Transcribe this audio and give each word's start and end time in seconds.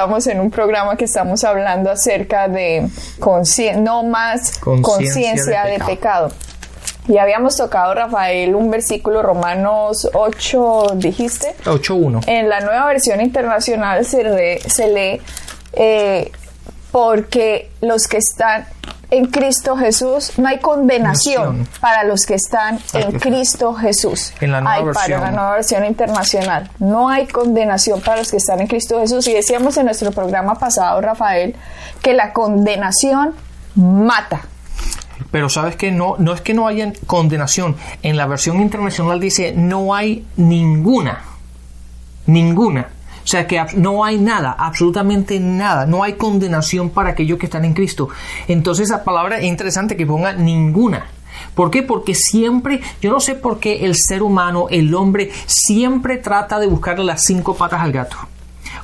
Estamos 0.00 0.26
en 0.28 0.40
un 0.40 0.50
programa 0.50 0.96
que 0.96 1.04
estamos 1.04 1.44
hablando 1.44 1.90
acerca 1.90 2.48
de 2.48 2.88
no 3.76 4.02
más 4.02 4.56
conciencia 4.56 5.64
de, 5.64 5.78
pecado. 5.78 6.30
Y 7.06 7.18
habíamos 7.18 7.54
tocado, 7.58 7.92
Rafael, 7.92 8.54
un 8.54 8.70
versículo 8.70 9.20
Romanos 9.20 10.08
8, 10.14 10.92
dijiste. 10.94 11.54
8.1. 11.66 12.24
En 12.28 12.48
la 12.48 12.60
nueva 12.60 12.86
versión 12.86 13.20
internacional 13.20 14.06
se, 14.06 14.60
se 14.66 14.88
lee, 14.88 15.20
eh, 15.74 16.32
porque 16.92 17.70
los 17.82 18.06
que 18.06 18.16
están 18.16 18.64
en 19.10 19.26
Cristo 19.26 19.76
Jesús 19.76 20.38
no 20.38 20.48
hay 20.48 20.58
condenación 20.58 21.66
para 21.80 22.04
los 22.04 22.26
que 22.26 22.34
están 22.34 22.78
en 22.94 23.18
Cristo 23.18 23.74
Jesús. 23.74 24.32
En 24.40 24.52
la 24.52 24.60
nueva 24.60 24.76
hay 24.76 24.84
versión. 24.84 25.20
para 25.20 25.30
la 25.30 25.36
nueva 25.36 25.54
versión 25.54 25.84
internacional. 25.84 26.70
No 26.78 27.08
hay 27.08 27.26
condenación 27.26 28.00
para 28.00 28.18
los 28.18 28.30
que 28.30 28.36
están 28.36 28.60
en 28.60 28.66
Cristo 28.66 29.00
Jesús. 29.00 29.26
Y 29.26 29.32
decíamos 29.32 29.76
en 29.76 29.86
nuestro 29.86 30.12
programa 30.12 30.54
pasado, 30.56 31.00
Rafael, 31.00 31.56
que 32.02 32.14
la 32.14 32.32
condenación 32.32 33.34
mata. 33.74 34.42
Pero 35.30 35.48
sabes 35.48 35.76
que 35.76 35.92
no, 35.92 36.16
no 36.18 36.32
es 36.32 36.40
que 36.40 36.54
no 36.54 36.66
haya 36.66 36.92
condenación. 37.06 37.76
En 38.02 38.16
la 38.16 38.26
versión 38.26 38.60
internacional 38.60 39.20
dice 39.20 39.52
no 39.56 39.94
hay 39.94 40.26
ninguna. 40.36 41.22
Ninguna. 42.26 42.88
O 43.22 43.26
sea 43.26 43.46
que 43.46 43.62
no 43.76 44.04
hay 44.04 44.18
nada, 44.18 44.54
absolutamente 44.58 45.38
nada, 45.40 45.86
no 45.86 46.02
hay 46.02 46.14
condenación 46.14 46.90
para 46.90 47.10
aquellos 47.10 47.38
que 47.38 47.46
están 47.46 47.64
en 47.64 47.74
Cristo. 47.74 48.08
Entonces 48.48 48.86
esa 48.86 49.04
palabra 49.04 49.38
es 49.38 49.44
interesante 49.44 49.96
que 49.96 50.06
ponga 50.06 50.32
ninguna. 50.32 51.06
¿Por 51.54 51.70
qué? 51.70 51.82
Porque 51.82 52.14
siempre, 52.14 52.80
yo 53.00 53.10
no 53.10 53.20
sé 53.20 53.34
por 53.34 53.60
qué 53.60 53.84
el 53.84 53.94
ser 53.96 54.22
humano, 54.22 54.66
el 54.70 54.94
hombre, 54.94 55.30
siempre 55.46 56.18
trata 56.18 56.58
de 56.58 56.66
buscarle 56.66 57.04
las 57.04 57.24
cinco 57.24 57.54
patas 57.54 57.80
al 57.80 57.92
gato 57.92 58.16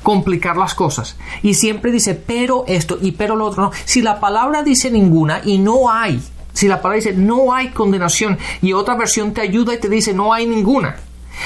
complicar 0.03 0.57
las 0.57 0.75
cosas. 0.75 1.17
Y 1.43 1.55
siempre 1.55 1.91
dice, 1.91 2.15
pero 2.15 2.65
esto 2.69 2.97
y 3.03 3.13
pero 3.13 3.35
lo 3.35 3.45
otro. 3.45 3.73
Si 3.85 4.03
la 4.03 4.21
palabra 4.21 4.63
dice 4.63 4.89
ninguna 4.89 5.41
y 5.45 5.59
no 5.59 5.91
hay, 5.91 6.23
si 6.53 6.69
la 6.69 6.81
palabra 6.81 6.97
dice 6.97 7.13
no 7.13 7.53
hay 7.53 7.71
condenación 7.71 8.39
y 8.63 8.73
otra 8.73 8.95
versión 8.95 9.35
te 9.35 9.41
ayuda 9.41 9.75
y 9.75 9.79
te 9.79 9.89
dice 9.89 10.15
no 10.15 10.33
hay 10.33 10.47
ninguna, 10.47 10.97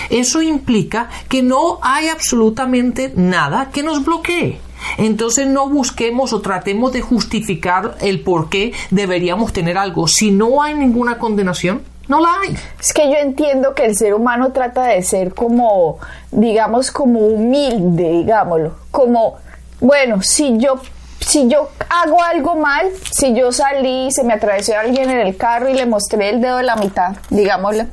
eso 0.09 0.43
implica 0.43 1.09
que 1.29 1.43
no 1.43 1.79
hay 1.83 2.09
absolutamente 2.09 3.13
nada 3.17 3.71
que 3.73 3.83
nos 3.83 4.05
bloquee. 4.05 4.61
Entonces 4.99 5.47
no 5.47 5.69
busquemos 5.69 6.33
o 6.33 6.41
tratemos 6.41 6.93
de 6.93 7.03
justificar 7.03 7.97
el 8.01 8.21
por 8.23 8.49
qué 8.49 8.73
deberíamos 8.91 9.53
tener 9.53 9.77
algo. 9.77 10.09
Si 10.09 10.31
no 10.31 10.63
hay 10.63 10.75
ninguna 10.75 11.19
condenación, 11.19 11.83
no 12.09 12.21
la 12.21 12.29
hay. 12.41 12.57
Es 12.81 12.93
que 12.93 13.09
yo 13.09 13.17
entiendo 13.17 13.75
que 13.75 13.85
el 13.85 13.97
ser 13.97 14.15
humano 14.15 14.51
trata 14.53 14.85
de 14.85 15.03
ser 15.03 15.33
como, 15.33 15.99
digamos, 16.33 16.91
como 16.91 17.21
humilde, 17.21 18.11
digámoslo. 18.11 18.75
Como, 18.91 19.37
bueno, 19.81 20.21
si 20.23 20.59
yo 20.59 20.81
si 21.21 21.49
yo 21.49 21.69
hago 21.89 22.23
algo 22.23 22.57
mal, 22.57 22.87
si 23.13 23.35
yo 23.35 23.53
salí, 23.53 24.11
se 24.11 24.25
me 24.25 24.33
atravesó 24.33 24.77
alguien 24.77 25.11
en 25.11 25.21
el 25.21 25.37
carro 25.37 25.69
y 25.69 25.75
le 25.75 25.87
mostré 25.87 26.31
el 26.31 26.41
dedo 26.41 26.57
de 26.57 26.63
la 26.65 26.77
mitad, 26.77 27.15
digámoslo, 27.29 27.85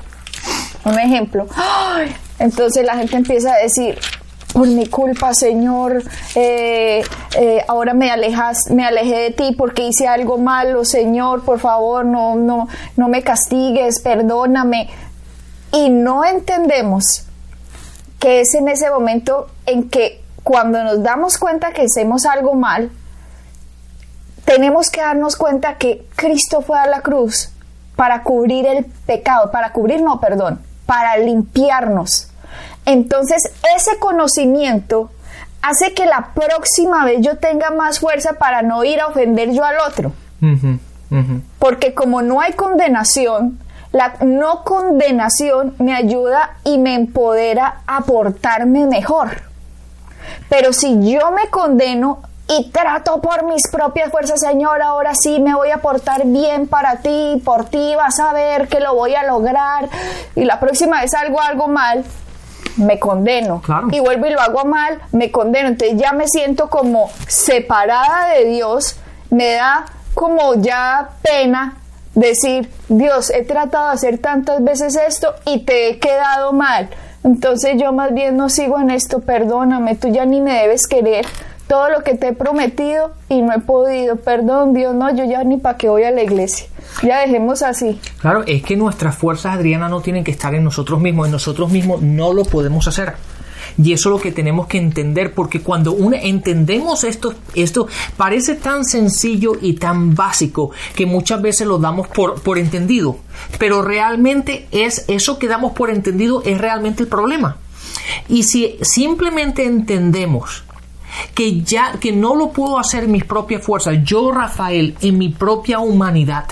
un 0.86 1.00
ejemplo. 1.00 1.48
Entonces 2.40 2.86
la 2.86 2.98
gente 2.98 3.18
empieza 3.18 3.54
a 3.54 3.58
decir, 3.58 3.98
por 4.54 4.68
mi 4.68 4.88
culpa, 4.88 5.34
Señor, 5.34 6.04
eh, 6.36 7.04
eh, 7.38 7.66
ahora 7.68 7.94
me 7.94 8.10
alejas, 8.10 8.70
me 8.72 8.86
alejé 8.86 9.16
de 9.18 9.32
ti 9.32 9.56
porque 9.58 9.88
hice 9.88 10.08
algo 10.08 10.38
malo, 10.38 10.86
Señor, 10.86 11.44
por 11.44 11.60
favor, 11.60 12.06
no, 12.06 12.36
no, 12.36 12.68
no 12.96 13.08
me 13.08 13.24
castigues, 13.24 14.00
perdóname. 14.02 14.90
Y 15.72 15.90
no 15.90 16.26
entendemos 16.26 17.26
que 18.20 18.42
es 18.42 18.56
en 18.56 18.68
ese 18.68 18.90
momento 18.90 19.48
en 19.66 19.90
que 19.90 20.24
cuando 20.44 20.84
nos 20.84 21.04
damos 21.04 21.38
cuenta 21.38 21.72
que 21.74 21.84
hacemos 21.84 22.26
algo 22.26 22.56
mal, 22.56 22.90
tenemos 24.46 24.90
que 24.90 25.02
darnos 25.02 25.36
cuenta 25.36 25.78
que 25.78 26.06
Cristo 26.16 26.62
fue 26.62 26.80
a 26.80 26.88
la 26.88 27.02
cruz 27.02 27.50
para 27.98 28.24
cubrir 28.24 28.66
el 28.66 28.86
pecado, 28.86 29.52
para 29.52 29.74
cubrir, 29.74 30.02
no, 30.02 30.22
perdón, 30.22 30.62
para 30.88 31.18
limpiarnos. 31.18 32.30
Entonces, 32.86 33.44
ese 33.76 34.00
conocimiento 34.00 35.12
hace 35.62 35.94
que 35.94 36.08
la 36.08 36.34
próxima 36.34 37.06
vez 37.06 37.18
yo 37.22 37.38
tenga 37.38 37.70
más 37.70 38.00
fuerza 38.00 38.34
para 38.34 38.64
no 38.64 38.84
ir 38.84 39.00
a 39.00 39.08
ofender 39.08 39.52
yo 39.52 39.64
al 39.64 39.76
otro. 39.88 40.14
Porque 41.60 41.94
como 41.94 42.24
no 42.24 42.42
hay 42.42 42.54
condenación, 42.54 43.60
la 43.92 44.16
no 44.22 44.64
condenación 44.64 45.76
me 45.78 45.94
ayuda 45.94 46.58
y 46.64 46.78
me 46.78 46.96
empodera 46.96 47.82
a 47.86 48.02
portarme 48.02 48.86
mejor. 48.86 49.42
Pero 50.50 50.74
si 50.74 51.12
yo 51.12 51.32
me 51.32 51.50
condeno 51.50 52.22
y 52.48 52.70
trato 52.72 53.22
por 53.22 53.44
mis 53.46 53.62
propias 53.72 54.10
fuerzas, 54.10 54.40
Señor, 54.40 54.82
ahora 54.82 55.14
sí 55.16 55.40
me 55.40 55.54
voy 55.54 55.72
a 55.72 55.80
portar 55.80 56.26
bien 56.26 56.68
para 56.68 56.98
ti, 56.98 57.42
por 57.44 57.66
ti 57.66 57.94
vas 57.96 58.20
a 58.20 58.32
ver 58.34 58.68
que 58.68 58.80
lo 58.80 58.96
voy 58.96 59.16
a 59.16 59.24
lograr 59.24 59.90
y 60.36 60.46
la 60.46 60.60
próxima 60.60 61.02
vez 61.02 61.14
algo 61.14 61.42
algo 61.42 61.68
mal, 61.68 62.06
me 62.78 63.00
condeno. 63.00 63.62
Y 63.92 64.00
vuelvo 64.00 64.28
y 64.28 64.30
lo 64.30 64.40
hago 64.40 64.64
mal, 64.66 65.00
me 65.12 65.32
condeno. 65.32 65.68
Entonces 65.68 65.98
ya 65.98 66.14
me 66.14 66.28
siento 66.28 66.70
como 66.70 67.10
separada 67.28 68.30
de 68.30 68.46
Dios, 68.46 68.98
me 69.30 69.54
da 69.54 69.86
como 70.14 70.56
ya 70.56 71.10
pena 71.22 71.78
decir, 72.16 72.72
Dios, 72.88 73.30
he 73.30 73.44
tratado 73.44 73.88
de 73.88 73.94
hacer 73.94 74.18
tantas 74.20 74.64
veces 74.64 74.96
esto 74.96 75.36
y 75.46 75.66
te 75.66 75.90
he 75.90 76.00
quedado 76.00 76.54
mal. 76.54 76.90
Entonces 77.24 77.76
yo 77.78 77.92
más 77.92 78.14
bien 78.14 78.38
no 78.38 78.50
sigo 78.50 78.80
en 78.80 78.90
esto, 78.90 79.20
perdóname, 79.20 79.96
tú 79.96 80.08
ya 80.08 80.26
ni 80.26 80.40
me 80.40 80.62
debes 80.62 80.88
querer 80.88 81.26
todo 81.68 81.90
lo 81.90 82.04
que 82.04 82.16
te 82.16 82.30
he 82.30 82.34
prometido 82.34 83.14
y 83.30 83.42
no 83.42 83.54
he 83.54 83.60
podido. 83.60 84.16
Perdón, 84.16 84.74
Dios, 84.74 84.96
no, 84.96 85.14
yo 85.16 85.26
ya 85.26 85.44
ni 85.44 85.58
para 85.58 85.78
qué 85.78 85.90
voy 85.90 86.04
a 86.04 86.12
la 86.12 86.24
iglesia. 86.24 86.68
Ya 87.04 87.20
dejemos 87.20 87.62
así. 87.62 88.00
Claro, 88.20 88.44
es 88.48 88.64
que 88.64 88.76
nuestras 88.76 89.16
fuerzas, 89.16 89.56
Adriana, 89.56 89.90
no 89.90 90.02
tienen 90.02 90.24
que 90.24 90.32
estar 90.32 90.56
en 90.56 90.64
nosotros 90.64 91.00
mismos. 91.00 91.28
En 91.28 91.34
nosotros 91.34 91.70
mismos 91.70 92.02
no 92.02 92.34
lo 92.34 92.44
podemos 92.44 92.88
hacer. 92.88 93.16
Y 93.78 93.94
eso 93.94 94.10
es 94.10 94.16
lo 94.16 94.22
que 94.22 94.32
tenemos 94.32 94.66
que 94.68 94.80
entender, 94.80 95.34
porque 95.34 95.62
cuando 95.62 95.96
entendemos 96.14 97.04
esto, 97.04 97.36
esto 97.54 97.88
parece 98.16 98.56
tan 98.56 98.84
sencillo 98.86 99.54
y 99.62 99.74
tan 99.74 100.16
básico 100.16 100.72
que 100.96 101.06
muchas 101.06 101.42
veces 101.42 101.68
lo 101.68 101.78
damos 101.78 102.08
por, 102.08 102.42
por 102.42 102.58
entendido. 102.58 103.18
Pero 103.60 103.84
realmente 103.84 104.68
es 104.72 105.06
eso 105.08 105.38
que 105.38 105.48
damos 105.48 105.74
por 105.74 105.92
entendido 105.92 106.42
es 106.44 106.58
realmente 106.58 107.04
el 107.04 107.10
problema. 107.10 107.58
Y 108.30 108.44
si 108.44 108.78
simplemente 108.82 109.64
entendemos 109.64 110.64
que 111.34 111.62
ya 111.62 111.94
que 112.00 112.12
no 112.12 112.36
lo 112.36 112.52
puedo 112.52 112.80
hacer 112.80 113.06
en 113.06 113.12
mis 113.12 113.26
propias 113.26 113.64
fuerzas, 113.64 113.98
yo 114.04 114.32
Rafael 114.32 114.96
en 115.02 115.18
mi 115.18 115.30
propia 115.30 115.80
humanidad. 115.80 116.46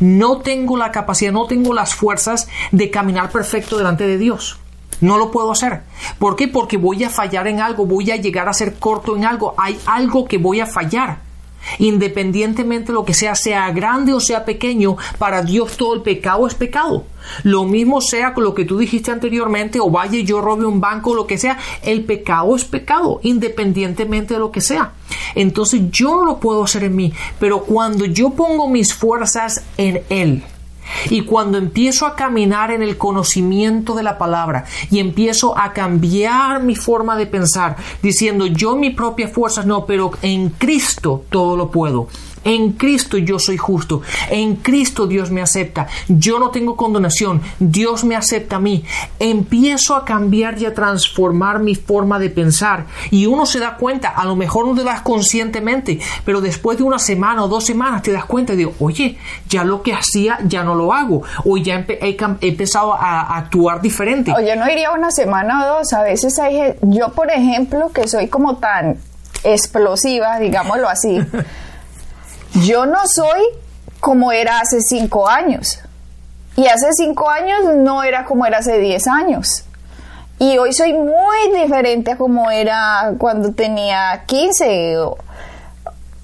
No 0.00 0.38
tengo 0.38 0.76
la 0.76 0.92
capacidad, 0.92 1.32
no 1.32 1.46
tengo 1.46 1.74
las 1.74 1.94
fuerzas 1.94 2.48
de 2.70 2.90
caminar 2.90 3.30
perfecto 3.30 3.76
delante 3.76 4.06
de 4.06 4.18
Dios. 4.18 4.58
No 5.00 5.18
lo 5.18 5.30
puedo 5.30 5.50
hacer. 5.50 5.82
¿Por 6.18 6.36
qué? 6.36 6.48
Porque 6.48 6.76
voy 6.76 7.04
a 7.04 7.10
fallar 7.10 7.46
en 7.48 7.60
algo, 7.60 7.84
voy 7.84 8.10
a 8.10 8.16
llegar 8.16 8.48
a 8.48 8.54
ser 8.54 8.74
corto 8.78 9.16
en 9.16 9.24
algo. 9.24 9.54
Hay 9.58 9.78
algo 9.86 10.24
que 10.26 10.38
voy 10.38 10.60
a 10.60 10.66
fallar. 10.66 11.18
Independientemente 11.78 12.88
de 12.88 12.94
lo 12.94 13.04
que 13.04 13.14
sea, 13.14 13.34
sea 13.34 13.70
grande 13.70 14.12
o 14.12 14.20
sea 14.20 14.44
pequeño, 14.44 14.96
para 15.18 15.42
Dios 15.42 15.76
todo 15.76 15.94
el 15.94 16.02
pecado 16.02 16.46
es 16.46 16.54
pecado. 16.54 17.04
Lo 17.42 17.64
mismo 17.64 18.00
sea 18.00 18.34
con 18.34 18.44
lo 18.44 18.54
que 18.54 18.64
tú 18.64 18.78
dijiste 18.78 19.10
anteriormente, 19.10 19.80
o 19.80 19.90
vaya 19.90 20.20
yo 20.20 20.40
robe 20.40 20.66
un 20.66 20.80
banco, 20.80 21.10
o 21.10 21.14
lo 21.14 21.26
que 21.26 21.38
sea, 21.38 21.58
el 21.82 22.04
pecado 22.04 22.54
es 22.54 22.64
pecado, 22.64 23.20
independientemente 23.22 24.34
de 24.34 24.40
lo 24.40 24.50
que 24.50 24.60
sea. 24.60 24.92
Entonces 25.34 25.90
yo 25.90 26.16
no 26.16 26.24
lo 26.24 26.38
puedo 26.38 26.64
hacer 26.64 26.84
en 26.84 26.96
mí, 26.96 27.12
pero 27.38 27.62
cuando 27.62 28.04
yo 28.04 28.30
pongo 28.30 28.68
mis 28.68 28.92
fuerzas 28.94 29.62
en 29.76 30.02
Él, 30.08 30.42
y 31.10 31.22
cuando 31.22 31.58
empiezo 31.58 32.06
a 32.06 32.16
caminar 32.16 32.70
en 32.70 32.82
el 32.82 32.96
conocimiento 32.96 33.94
de 33.94 34.02
la 34.02 34.18
palabra 34.18 34.64
y 34.90 34.98
empiezo 34.98 35.56
a 35.58 35.72
cambiar 35.72 36.62
mi 36.62 36.76
forma 36.76 37.16
de 37.16 37.26
pensar, 37.26 37.76
diciendo 38.02 38.46
yo 38.46 38.76
mi 38.76 38.90
propia 38.90 39.28
fuerza 39.28 39.62
no, 39.62 39.86
pero 39.86 40.12
en 40.22 40.50
Cristo 40.50 41.24
todo 41.30 41.56
lo 41.56 41.70
puedo. 41.70 42.08
En 42.44 42.72
Cristo 42.72 43.18
yo 43.18 43.38
soy 43.38 43.56
justo. 43.56 44.02
En 44.30 44.56
Cristo 44.56 45.06
Dios 45.06 45.30
me 45.30 45.42
acepta. 45.42 45.86
Yo 46.08 46.38
no 46.38 46.50
tengo 46.50 46.76
condenación. 46.76 47.42
Dios 47.58 48.04
me 48.04 48.16
acepta 48.16 48.56
a 48.56 48.60
mí. 48.60 48.84
Empiezo 49.18 49.96
a 49.96 50.04
cambiar 50.04 50.60
y 50.60 50.66
a 50.66 50.74
transformar 50.74 51.58
mi 51.60 51.74
forma 51.74 52.18
de 52.18 52.30
pensar. 52.30 52.86
Y 53.10 53.26
uno 53.26 53.46
se 53.46 53.58
da 53.58 53.76
cuenta, 53.76 54.10
a 54.10 54.24
lo 54.24 54.36
mejor 54.36 54.66
no 54.66 54.74
te 54.74 54.84
das 54.84 55.00
conscientemente, 55.02 55.98
pero 56.24 56.40
después 56.40 56.78
de 56.78 56.84
una 56.84 56.98
semana 56.98 57.44
o 57.44 57.48
dos 57.48 57.64
semanas 57.64 58.02
te 58.02 58.12
das 58.12 58.24
cuenta 58.24 58.52
y 58.52 58.56
digo, 58.56 58.74
oye, 58.80 59.18
ya 59.48 59.64
lo 59.64 59.82
que 59.82 59.92
hacía 59.92 60.38
ya 60.44 60.64
no 60.64 60.74
lo 60.74 60.92
hago. 60.92 61.22
O 61.44 61.56
ya 61.56 61.84
he, 61.88 62.16
empezado 62.40 62.94
a, 62.94 63.36
actuar 63.36 63.80
diferente. 63.80 64.32
Oye, 64.32 64.56
no 64.56 64.70
iría 64.70 64.92
una 64.92 65.10
semana 65.10 65.64
o 65.64 65.78
dos. 65.78 65.92
A 65.92 66.02
veces 66.02 66.38
hay, 66.38 66.74
yo 66.82 67.10
por 67.12 67.30
ejemplo, 67.30 67.90
que 67.92 68.06
soy 68.06 68.28
como 68.28 68.56
tan 68.56 68.98
explosiva, 69.42 70.38
digámoslo 70.38 70.88
así. 70.88 71.20
Yo 72.54 72.86
no 72.86 73.00
soy 73.06 73.42
como 74.00 74.32
era 74.32 74.60
hace 74.60 74.80
cinco 74.80 75.28
años. 75.28 75.80
Y 76.56 76.66
hace 76.66 76.92
cinco 76.92 77.28
años 77.28 77.74
no 77.76 78.02
era 78.02 78.24
como 78.24 78.46
era 78.46 78.58
hace 78.58 78.78
diez 78.78 79.08
años. 79.08 79.64
Y 80.38 80.58
hoy 80.58 80.72
soy 80.72 80.92
muy 80.92 81.52
diferente 81.60 82.12
a 82.12 82.16
como 82.16 82.50
era 82.50 83.14
cuando 83.18 83.52
tenía 83.52 84.24
15. 84.26 84.96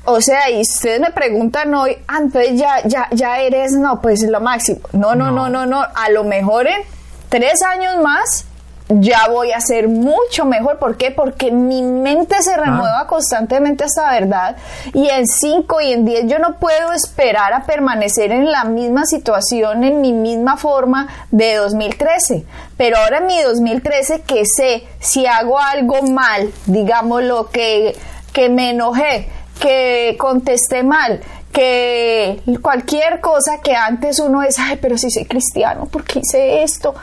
O, 0.05 0.21
sea, 0.21 0.51
y 0.51 0.61
ustedes 0.61 1.01
me 1.01 1.11
preguntan 1.11 1.75
hoy, 1.75 1.97
antes 2.07 2.59
ya, 2.59 2.83
ya, 2.85 3.09
ya 3.13 3.41
eres, 3.41 3.73
no, 3.73 4.01
pues 4.01 4.23
lo 4.23 4.41
máximo. 4.41 4.81
No, 4.93 5.15
no, 5.15 5.31
no, 5.31 5.49
no, 5.49 5.67
no. 5.67 5.83
A 5.95 6.11
lo 6.11 6.25
mejor 6.25 6.67
en 6.67 6.83
tres 7.29 7.63
años 7.63 7.99
más 8.03 8.45
ya 8.91 9.29
voy 9.29 9.53
a 9.53 9.61
ser 9.61 9.89
mucho 9.89 10.45
mejor. 10.45 10.79
¿Por 10.79 10.97
qué? 10.97 11.11
Porque 11.11 11.53
mi 11.53 11.83
mente 11.83 12.43
se 12.43 12.57
renueva 12.57 13.07
constantemente 13.07 13.85
a 13.85 13.87
esta 13.87 14.11
verdad 14.11 14.57
y 14.93 15.09
en 15.09 15.27
5 15.27 15.81
y 15.81 15.93
en 15.93 16.05
10 16.05 16.27
yo 16.27 16.39
no 16.39 16.59
puedo 16.59 16.93
esperar 16.93 17.53
a 17.53 17.65
permanecer 17.65 18.33
en 18.33 18.51
la 18.51 18.65
misma 18.65 19.07
situación, 19.07 19.85
en 19.85 20.01
mi 20.01 20.13
misma 20.13 20.57
forma 20.57 21.09
de 21.31 21.55
2013. 21.57 22.45
Pero 22.77 22.99
ahora 22.99 23.19
en 23.19 23.27
mi 23.27 23.41
2013 23.41 24.23
que 24.23 24.45
sé 24.45 24.85
si 24.99 25.27
hago 25.27 25.59
algo 25.59 26.03
mal, 26.03 26.53
digamos 26.67 27.23
lo 27.23 27.51
que, 27.51 27.97
que 28.33 28.49
me 28.49 28.71
enojé, 28.71 29.29
que 29.61 30.17
contesté 30.19 30.83
mal, 30.83 31.21
que 31.53 32.41
cualquier 32.63 33.21
cosa 33.21 33.61
que 33.63 33.75
antes 33.75 34.19
uno 34.21 34.43
es, 34.43 34.59
ay, 34.59 34.79
pero 34.81 34.97
si 34.97 35.11
soy 35.11 35.25
cristiano, 35.25 35.87
¿por 35.87 36.05
qué 36.05 36.21
hice 36.21 36.63
esto? 36.63 36.95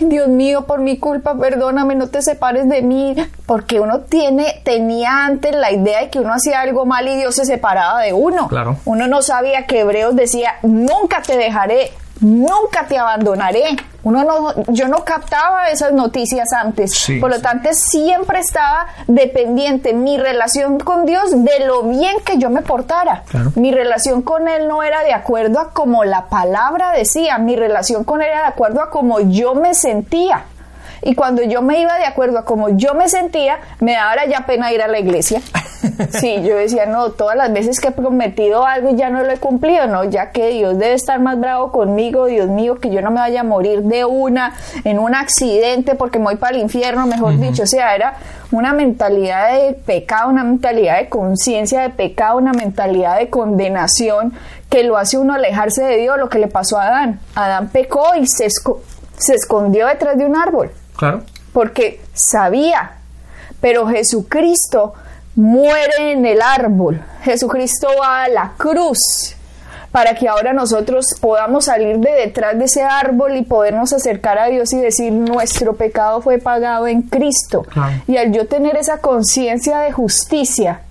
Dios 0.00 0.28
mío, 0.28 0.66
por 0.66 0.80
mi 0.80 0.98
culpa, 0.98 1.36
perdóname, 1.38 1.94
no 1.94 2.08
te 2.08 2.22
separes 2.22 2.68
de 2.68 2.82
mí, 2.82 3.14
porque 3.46 3.80
uno 3.80 4.00
tiene, 4.00 4.60
tenía 4.64 5.24
antes 5.24 5.54
la 5.54 5.70
idea 5.70 6.00
de 6.00 6.10
que 6.10 6.18
uno 6.18 6.32
hacía 6.32 6.60
algo 6.60 6.84
mal 6.84 7.06
y 7.08 7.16
Dios 7.16 7.34
se 7.36 7.44
separaba 7.44 8.00
de 8.00 8.12
uno. 8.12 8.48
Claro. 8.48 8.76
Uno 8.84 9.06
no 9.06 9.22
sabía 9.22 9.66
que 9.66 9.80
Hebreos 9.80 10.16
decía, 10.16 10.54
nunca 10.62 11.22
te 11.22 11.36
dejaré, 11.36 11.92
nunca 12.22 12.86
te 12.88 12.98
abandonaré. 12.98 13.76
Uno 14.04 14.24
no, 14.24 14.64
yo 14.72 14.88
no 14.88 15.04
captaba 15.04 15.68
esas 15.68 15.92
noticias 15.92 16.52
antes, 16.52 17.06
por 17.20 17.30
lo 17.30 17.40
tanto 17.40 17.68
siempre 17.72 18.40
estaba 18.40 18.88
dependiente 19.06 19.92
mi 19.94 20.18
relación 20.18 20.80
con 20.80 21.06
Dios 21.06 21.30
de 21.30 21.66
lo 21.66 21.84
bien 21.84 22.16
que 22.24 22.38
yo 22.38 22.50
me 22.50 22.62
portara. 22.62 23.22
Mi 23.54 23.70
relación 23.70 24.22
con 24.22 24.48
Él 24.48 24.66
no 24.66 24.82
era 24.82 25.04
de 25.04 25.12
acuerdo 25.12 25.60
a 25.60 25.70
como 25.70 26.02
la 26.02 26.26
palabra 26.26 26.90
decía, 26.90 27.38
mi 27.38 27.54
relación 27.54 28.02
con 28.02 28.22
Él 28.22 28.28
era 28.28 28.40
de 28.40 28.48
acuerdo 28.48 28.82
a 28.82 28.90
como 28.90 29.20
yo 29.20 29.54
me 29.54 29.74
sentía. 29.74 30.46
Y 31.02 31.14
cuando 31.14 31.42
yo 31.42 31.62
me 31.62 31.80
iba 31.80 31.98
de 31.98 32.04
acuerdo 32.04 32.38
a 32.38 32.44
como 32.44 32.68
yo 32.70 32.94
me 32.94 33.08
sentía, 33.08 33.58
me 33.80 33.94
daba 33.94 34.24
ya 34.26 34.46
pena 34.46 34.72
ir 34.72 34.82
a 34.82 34.88
la 34.88 34.98
iglesia. 34.98 35.40
Sí, 36.10 36.42
yo 36.42 36.56
decía, 36.56 36.86
no, 36.86 37.10
todas 37.10 37.36
las 37.36 37.52
veces 37.52 37.80
que 37.80 37.88
he 37.88 37.92
prometido 37.92 38.64
algo 38.64 38.90
y 38.90 38.96
ya 38.96 39.10
no 39.10 39.22
lo 39.22 39.32
he 39.32 39.38
cumplido, 39.38 39.86
no, 39.88 40.04
ya 40.04 40.30
que 40.30 40.50
Dios 40.50 40.78
debe 40.78 40.94
estar 40.94 41.18
más 41.20 41.38
bravo 41.38 41.72
conmigo, 41.72 42.26
Dios 42.26 42.48
mío, 42.48 42.76
que 42.76 42.90
yo 42.90 43.02
no 43.02 43.10
me 43.10 43.18
vaya 43.18 43.40
a 43.40 43.44
morir 43.44 43.82
de 43.82 44.04
una, 44.04 44.54
en 44.84 44.98
un 45.00 45.14
accidente, 45.14 45.94
porque 45.96 46.18
me 46.18 46.26
voy 46.26 46.36
para 46.36 46.56
el 46.56 46.62
infierno, 46.62 47.06
mejor 47.06 47.38
dicho. 47.38 47.64
O 47.64 47.66
sea, 47.66 47.94
era 47.94 48.14
una 48.52 48.72
mentalidad 48.72 49.52
de 49.52 49.74
pecado, 49.74 50.30
una 50.30 50.44
mentalidad 50.44 50.98
de 50.98 51.08
conciencia 51.08 51.82
de 51.82 51.90
pecado, 51.90 52.38
una 52.38 52.52
mentalidad 52.52 53.18
de 53.18 53.28
condenación 53.28 54.34
que 54.70 54.84
lo 54.84 54.96
hace 54.96 55.18
uno 55.18 55.34
alejarse 55.34 55.82
de 55.82 55.96
Dios, 55.98 56.16
lo 56.18 56.28
que 56.28 56.38
le 56.38 56.48
pasó 56.48 56.78
a 56.78 56.86
Adán. 56.86 57.20
Adán 57.34 57.68
pecó 57.70 58.14
y 58.14 58.26
se, 58.26 58.48
se 59.18 59.34
escondió 59.34 59.86
detrás 59.88 60.16
de 60.16 60.26
un 60.26 60.36
árbol. 60.36 60.70
Claro. 61.02 61.22
Porque 61.52 62.00
sabía, 62.14 62.92
pero 63.60 63.88
Jesucristo 63.88 64.94
muere 65.34 66.12
en 66.12 66.24
el 66.24 66.40
árbol. 66.40 67.02
Jesucristo 67.24 67.88
va 68.00 68.22
a 68.22 68.28
la 68.28 68.52
cruz 68.56 69.34
para 69.90 70.14
que 70.14 70.28
ahora 70.28 70.52
nosotros 70.52 71.06
podamos 71.20 71.64
salir 71.64 71.98
de 71.98 72.12
detrás 72.12 72.56
de 72.56 72.66
ese 72.66 72.84
árbol 72.84 73.36
y 73.36 73.42
podernos 73.42 73.92
acercar 73.92 74.38
a 74.38 74.46
Dios 74.46 74.72
y 74.72 74.80
decir 74.80 75.12
nuestro 75.12 75.74
pecado 75.74 76.22
fue 76.22 76.38
pagado 76.38 76.86
en 76.86 77.02
Cristo. 77.02 77.66
Y 78.06 78.16
al 78.16 78.32
yo 78.32 78.46
tener 78.46 78.76
esa 78.76 78.98
conciencia 78.98 79.80
de 79.80 79.90
justicia, 79.90 80.82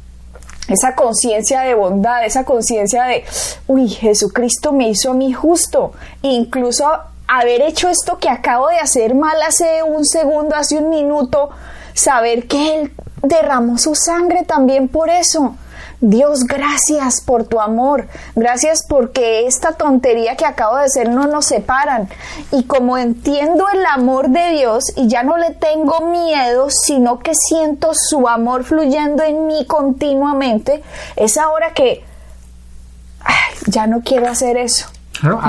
esa 0.67 0.93
conciencia 0.93 1.61
de 1.61 1.73
bondad, 1.73 2.25
esa 2.25 2.43
conciencia 2.43 3.05
de, 3.05 3.23
uy, 3.67 3.87
Jesucristo 3.87 4.73
me 4.73 4.89
hizo 4.89 5.11
a 5.11 5.13
mí 5.13 5.31
justo, 5.31 5.93
incluso 6.21 6.85
haber 7.31 7.61
hecho 7.61 7.87
esto 7.87 8.17
que 8.17 8.29
acabo 8.29 8.67
de 8.67 8.79
hacer 8.79 9.15
mal 9.15 9.41
hace 9.41 9.83
un 9.83 10.05
segundo, 10.05 10.53
hace 10.53 10.77
un 10.77 10.89
minuto, 10.89 11.49
saber 11.93 12.45
que 12.45 12.75
Él 12.75 12.93
derramó 13.21 13.77
su 13.77 13.95
sangre 13.95 14.43
también 14.43 14.89
por 14.89 15.09
eso. 15.09 15.55
Dios, 16.01 16.43
gracias 16.45 17.21
por 17.21 17.45
tu 17.45 17.61
amor, 17.61 18.07
gracias 18.35 18.83
porque 18.89 19.45
esta 19.45 19.73
tontería 19.73 20.35
que 20.35 20.45
acabo 20.45 20.75
de 20.75 20.85
hacer 20.85 21.09
no 21.09 21.27
nos 21.27 21.45
separan. 21.45 22.09
Y 22.51 22.63
como 22.63 22.97
entiendo 22.97 23.65
el 23.71 23.85
amor 23.85 24.29
de 24.29 24.49
Dios 24.49 24.83
y 24.97 25.07
ya 25.07 25.23
no 25.23 25.37
le 25.37 25.51
tengo 25.51 26.01
miedo, 26.07 26.67
sino 26.69 27.19
que 27.19 27.33
siento 27.33 27.91
su 27.93 28.27
amor 28.27 28.65
fluyendo 28.65 29.23
en 29.23 29.47
mí 29.47 29.65
continuamente, 29.67 30.83
es 31.15 31.37
ahora 31.37 31.73
que 31.73 32.03
ya 33.67 33.87
no 33.87 34.01
quiero 34.01 34.27
hacer 34.27 34.57
eso 34.57 34.87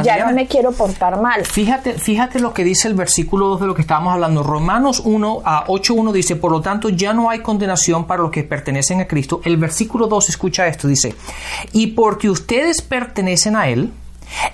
ya 0.02 0.26
no 0.26 0.34
me 0.34 0.46
quiero 0.46 0.72
portar 0.72 1.20
mal. 1.20 1.44
Fíjate, 1.46 1.94
fíjate 1.94 2.40
lo 2.40 2.52
que 2.52 2.64
dice 2.64 2.88
el 2.88 2.94
versículo 2.94 3.48
2 3.48 3.60
de 3.60 3.66
lo 3.66 3.74
que 3.74 3.82
estábamos 3.82 4.12
hablando. 4.14 4.42
Romanos 4.42 5.02
1 5.04 5.42
a 5.44 5.66
8.1 5.66 6.12
dice, 6.12 6.36
por 6.36 6.52
lo 6.52 6.60
tanto 6.60 6.88
ya 6.88 7.12
no 7.12 7.30
hay 7.30 7.40
condenación 7.40 8.06
para 8.06 8.22
los 8.22 8.30
que 8.30 8.42
pertenecen 8.44 9.00
a 9.00 9.06
Cristo. 9.06 9.40
El 9.44 9.56
versículo 9.56 10.06
2 10.06 10.28
escucha 10.28 10.66
esto, 10.66 10.88
dice, 10.88 11.14
y 11.72 11.88
porque 11.88 12.30
ustedes 12.30 12.82
pertenecen 12.82 13.56
a 13.56 13.68
Él, 13.68 13.92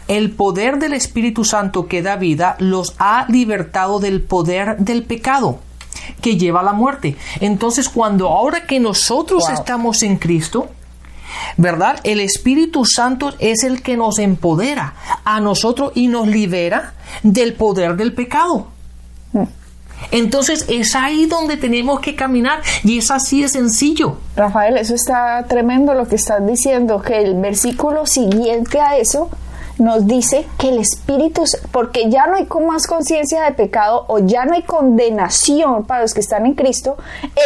el 0.09 0.32
poder 0.32 0.79
del 0.79 0.93
Espíritu 0.93 1.44
Santo 1.44 1.87
que 1.87 2.03
da 2.03 2.17
vida 2.17 2.56
los 2.59 2.94
ha 2.99 3.26
libertado 3.29 4.00
del 4.00 4.23
poder 4.23 4.76
del 4.79 5.05
pecado 5.05 5.61
que 6.20 6.37
lleva 6.37 6.61
a 6.61 6.65
la 6.65 6.73
muerte. 6.73 7.17
Entonces, 7.41 7.88
cuando 7.88 8.29
ahora 8.29 8.67
que 8.67 8.81
nosotros 8.81 9.49
estamos 9.50 10.03
en 10.03 10.17
Cristo, 10.17 10.69
¿verdad? 11.56 12.00
El 12.05 12.20
Espíritu 12.20 12.85
Santo 12.85 13.35
es 13.38 13.64
el 13.64 13.82
que 13.82 13.96
nos 13.96 14.19
empodera 14.19 14.94
a 15.24 15.41
nosotros 15.41 15.93
y 15.94 16.08
nos 16.08 16.27
libera 16.29 16.94
del 17.22 17.55
poder 17.55 17.96
del 17.96 18.15
pecado. 18.15 18.69
Entonces 20.10 20.67
es 20.69 20.94
ahí 20.94 21.27
donde 21.27 21.56
tenemos 21.56 22.01
que 22.01 22.15
caminar 22.15 22.60
y 22.84 22.98
es 22.98 23.10
así 23.10 23.43
de 23.43 23.48
sencillo. 23.48 24.19
Rafael, 24.36 24.77
eso 24.77 24.94
está 24.94 25.44
tremendo 25.48 25.93
lo 25.94 26.06
que 26.06 26.17
estás 26.17 26.46
diciendo, 26.46 27.03
que 27.03 27.20
el 27.20 27.34
versículo 27.34 28.06
siguiente 28.06 28.81
a 28.81 28.96
eso 28.96 29.29
nos 29.79 30.06
dice 30.06 30.46
que 30.58 30.70
el 30.70 30.79
Espíritu, 30.79 31.44
porque 31.70 32.10
ya 32.10 32.27
no 32.27 32.36
hay 32.36 32.46
más 32.67 32.86
conciencia 32.86 33.44
de 33.44 33.53
pecado 33.53 34.05
o 34.08 34.19
ya 34.19 34.44
no 34.44 34.55
hay 34.55 34.63
condenación 34.63 35.84
para 35.84 36.03
los 36.03 36.15
que 36.15 36.20
están 36.20 36.46
en 36.46 36.55
Cristo, 36.55 36.96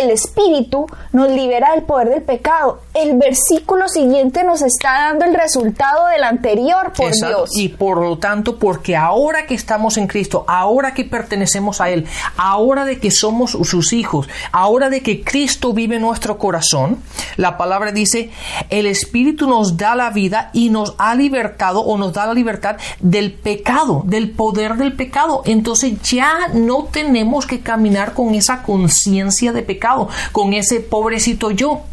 el 0.00 0.10
Espíritu 0.10 0.86
nos 1.12 1.30
libera 1.30 1.72
del 1.72 1.82
poder 1.82 2.08
del 2.08 2.22
pecado. 2.22 2.80
El 2.94 3.16
versículo 3.16 3.88
siguiente 3.88 4.44
nos 4.44 4.60
está 4.60 5.08
dando 5.08 5.24
el 5.24 5.34
resultado 5.34 6.08
del 6.08 6.24
anterior, 6.24 6.92
por 6.94 7.10
Dios. 7.10 7.50
Y 7.56 7.70
por 7.70 8.02
lo 8.02 8.18
tanto, 8.18 8.58
porque 8.58 8.96
ahora 8.96 9.46
que 9.46 9.54
estamos 9.54 9.96
en 9.96 10.06
Cristo, 10.06 10.44
ahora 10.46 10.92
que 10.92 11.04
pertenecemos 11.04 11.80
a 11.80 11.88
Él, 11.88 12.06
ahora 12.36 12.84
de 12.84 12.98
que 12.98 13.10
somos 13.10 13.52
sus 13.52 13.94
hijos, 13.94 14.28
ahora 14.52 14.90
de 14.90 15.00
que 15.00 15.24
Cristo 15.24 15.72
vive 15.72 15.96
en 15.96 16.02
nuestro 16.02 16.36
corazón, 16.36 16.98
la 17.36 17.56
palabra 17.56 17.92
dice, 17.92 18.30
el 18.68 18.84
Espíritu 18.84 19.48
nos 19.48 19.78
da 19.78 19.94
la 19.94 20.10
vida 20.10 20.50
y 20.52 20.68
nos 20.68 20.94
ha 20.98 21.14
libertado 21.14 21.80
o 21.80 21.96
nos 21.96 22.12
da 22.12 22.26
la 22.26 22.34
libertad 22.34 22.76
del 23.00 23.32
pecado, 23.32 24.02
del 24.04 24.32
poder 24.32 24.76
del 24.76 24.92
pecado. 24.92 25.42
Entonces 25.46 26.00
ya 26.02 26.48
no 26.52 26.84
tenemos 26.92 27.46
que 27.46 27.60
caminar 27.60 28.12
con 28.12 28.34
esa 28.34 28.62
conciencia 28.62 29.52
de 29.52 29.62
pecado, 29.62 30.08
con 30.32 30.52
ese 30.52 30.80
pobrecito 30.80 31.50
yo. 31.50 31.84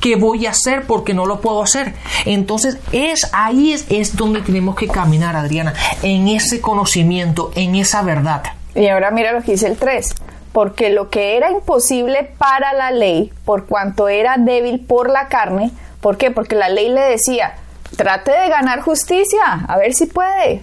Que 0.00 0.16
voy 0.16 0.46
a 0.46 0.50
hacer 0.50 0.86
porque 0.86 1.14
no 1.14 1.26
lo 1.26 1.40
puedo 1.40 1.62
hacer? 1.62 1.94
Entonces 2.24 2.78
es 2.92 3.28
ahí 3.32 3.72
es, 3.72 3.86
es 3.90 4.16
donde 4.16 4.40
tenemos 4.40 4.76
que 4.76 4.88
caminar, 4.88 5.36
Adriana, 5.36 5.74
en 6.02 6.28
ese 6.28 6.60
conocimiento, 6.60 7.50
en 7.54 7.74
esa 7.74 8.02
verdad. 8.02 8.42
Y 8.74 8.88
ahora 8.88 9.10
mira 9.10 9.32
lo 9.32 9.42
que 9.42 9.52
dice 9.52 9.68
el 9.68 9.76
3 9.76 10.14
porque 10.54 10.88
lo 10.88 11.10
que 11.10 11.36
era 11.36 11.50
imposible 11.50 12.30
para 12.38 12.72
la 12.74 12.92
ley, 12.92 13.32
por 13.44 13.66
cuanto 13.66 14.08
era 14.08 14.36
débil 14.38 14.78
por 14.78 15.10
la 15.10 15.26
carne, 15.26 15.72
¿por 16.00 16.16
qué? 16.16 16.30
Porque 16.30 16.54
la 16.54 16.68
ley 16.68 16.90
le 16.90 17.00
decía, 17.00 17.56
trate 17.96 18.30
de 18.30 18.48
ganar 18.50 18.80
justicia, 18.80 19.64
a 19.66 19.76
ver 19.78 19.94
si 19.94 20.06
puede. 20.06 20.62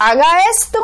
Haga 0.00 0.26
esto 0.50 0.80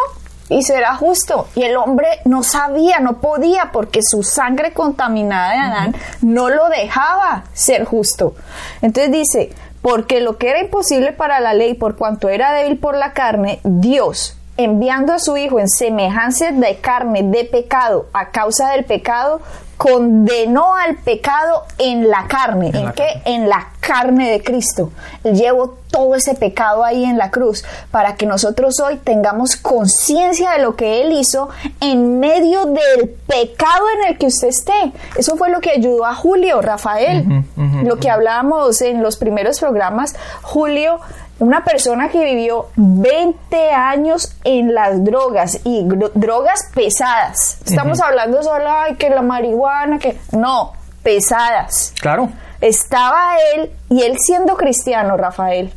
y 0.48 0.62
será 0.62 0.96
justo. 0.96 1.48
Y 1.54 1.62
el 1.62 1.76
hombre 1.76 2.06
no 2.24 2.42
sabía, 2.42 3.00
no 3.00 3.20
podía, 3.20 3.70
porque 3.72 4.00
su 4.02 4.22
sangre 4.22 4.72
contaminada 4.72 5.52
de 5.52 5.58
Adán 5.58 5.96
no 6.22 6.48
lo 6.48 6.68
dejaba 6.68 7.44
ser 7.52 7.84
justo. 7.84 8.34
Entonces 8.82 9.12
dice, 9.12 9.50
porque 9.82 10.20
lo 10.20 10.38
que 10.38 10.50
era 10.50 10.60
imposible 10.60 11.12
para 11.12 11.40
la 11.40 11.54
ley, 11.54 11.74
por 11.74 11.96
cuanto 11.96 12.28
era 12.28 12.52
débil 12.52 12.78
por 12.78 12.96
la 12.96 13.12
carne, 13.12 13.60
Dios, 13.64 14.36
enviando 14.56 15.12
a 15.12 15.18
su 15.18 15.36
Hijo 15.36 15.60
en 15.60 15.68
semejanza 15.68 16.50
de 16.50 16.76
carne, 16.76 17.22
de 17.22 17.44
pecado, 17.44 18.06
a 18.12 18.30
causa 18.30 18.70
del 18.70 18.84
pecado, 18.84 19.40
condenó 19.78 20.75
al 20.75 20.97
pecado 20.97 21.64
en 21.78 22.11
la 22.11 22.26
carne. 22.26 22.73
¿En, 22.75 22.92
qué? 22.92 23.23
En 23.25 23.49
la 23.49 23.68
carne 23.80 24.32
de 24.32 24.42
Cristo. 24.42 24.90
Llevo 25.23 25.78
todo 25.90 26.16
ese 26.16 26.35
pecado 26.35 26.85
ahí 26.85 27.04
en 27.04 27.16
la 27.16 27.30
cruz 27.30 27.64
para 27.90 28.16
que 28.16 28.26
nosotros 28.26 28.80
hoy 28.80 28.97
tengamos 28.97 29.56
conciencia 29.56 30.50
de 30.50 30.58
lo 30.58 30.75
que 30.75 31.00
Él 31.00 31.12
hizo 31.12 31.49
en 31.80 32.18
medio 32.18 32.66
del 32.66 33.08
pecado 33.26 33.85
en 33.97 34.08
el 34.11 34.18
que 34.18 34.26
usted 34.26 34.49
esté. 34.49 34.92
Eso 35.16 35.37
fue 35.37 35.49
lo 35.49 35.61
que 35.61 35.70
ayudó 35.70 36.04
a 36.04 36.14
Julio, 36.14 36.61
Rafael. 36.61 37.44
lo 37.85 37.99
que 37.99 38.11
hablábamos 38.11 38.82
en 38.82 39.02
los 39.02 39.16
primeros 39.16 39.61
programas, 39.61 40.16
Julio 40.42 41.00
una 41.38 41.64
persona 41.64 42.09
que 42.09 42.25
vivió 42.25 42.66
20 42.76 43.71
años 43.71 44.35
en 44.45 44.75
las 44.75 45.04
drogas 45.04 45.61
y 45.64 45.85
drogas 46.14 46.68
pesadas. 46.75 47.59
Estamos 47.64 48.00
hablando 48.00 48.42
solo 48.42 48.71
de 48.88 48.97
que 48.97 49.11
la 49.11 49.23
marihuana, 49.23 49.99
que 49.99 50.18
no, 50.33 50.73
pesadas. 51.02 51.95
Claro. 52.00 52.30
Estaba 52.61 53.37
él 53.54 53.71
y 53.88 54.02
él 54.02 54.16
siendo 54.18 54.57
cristiano, 54.57 55.16
Rafael. 55.16 55.73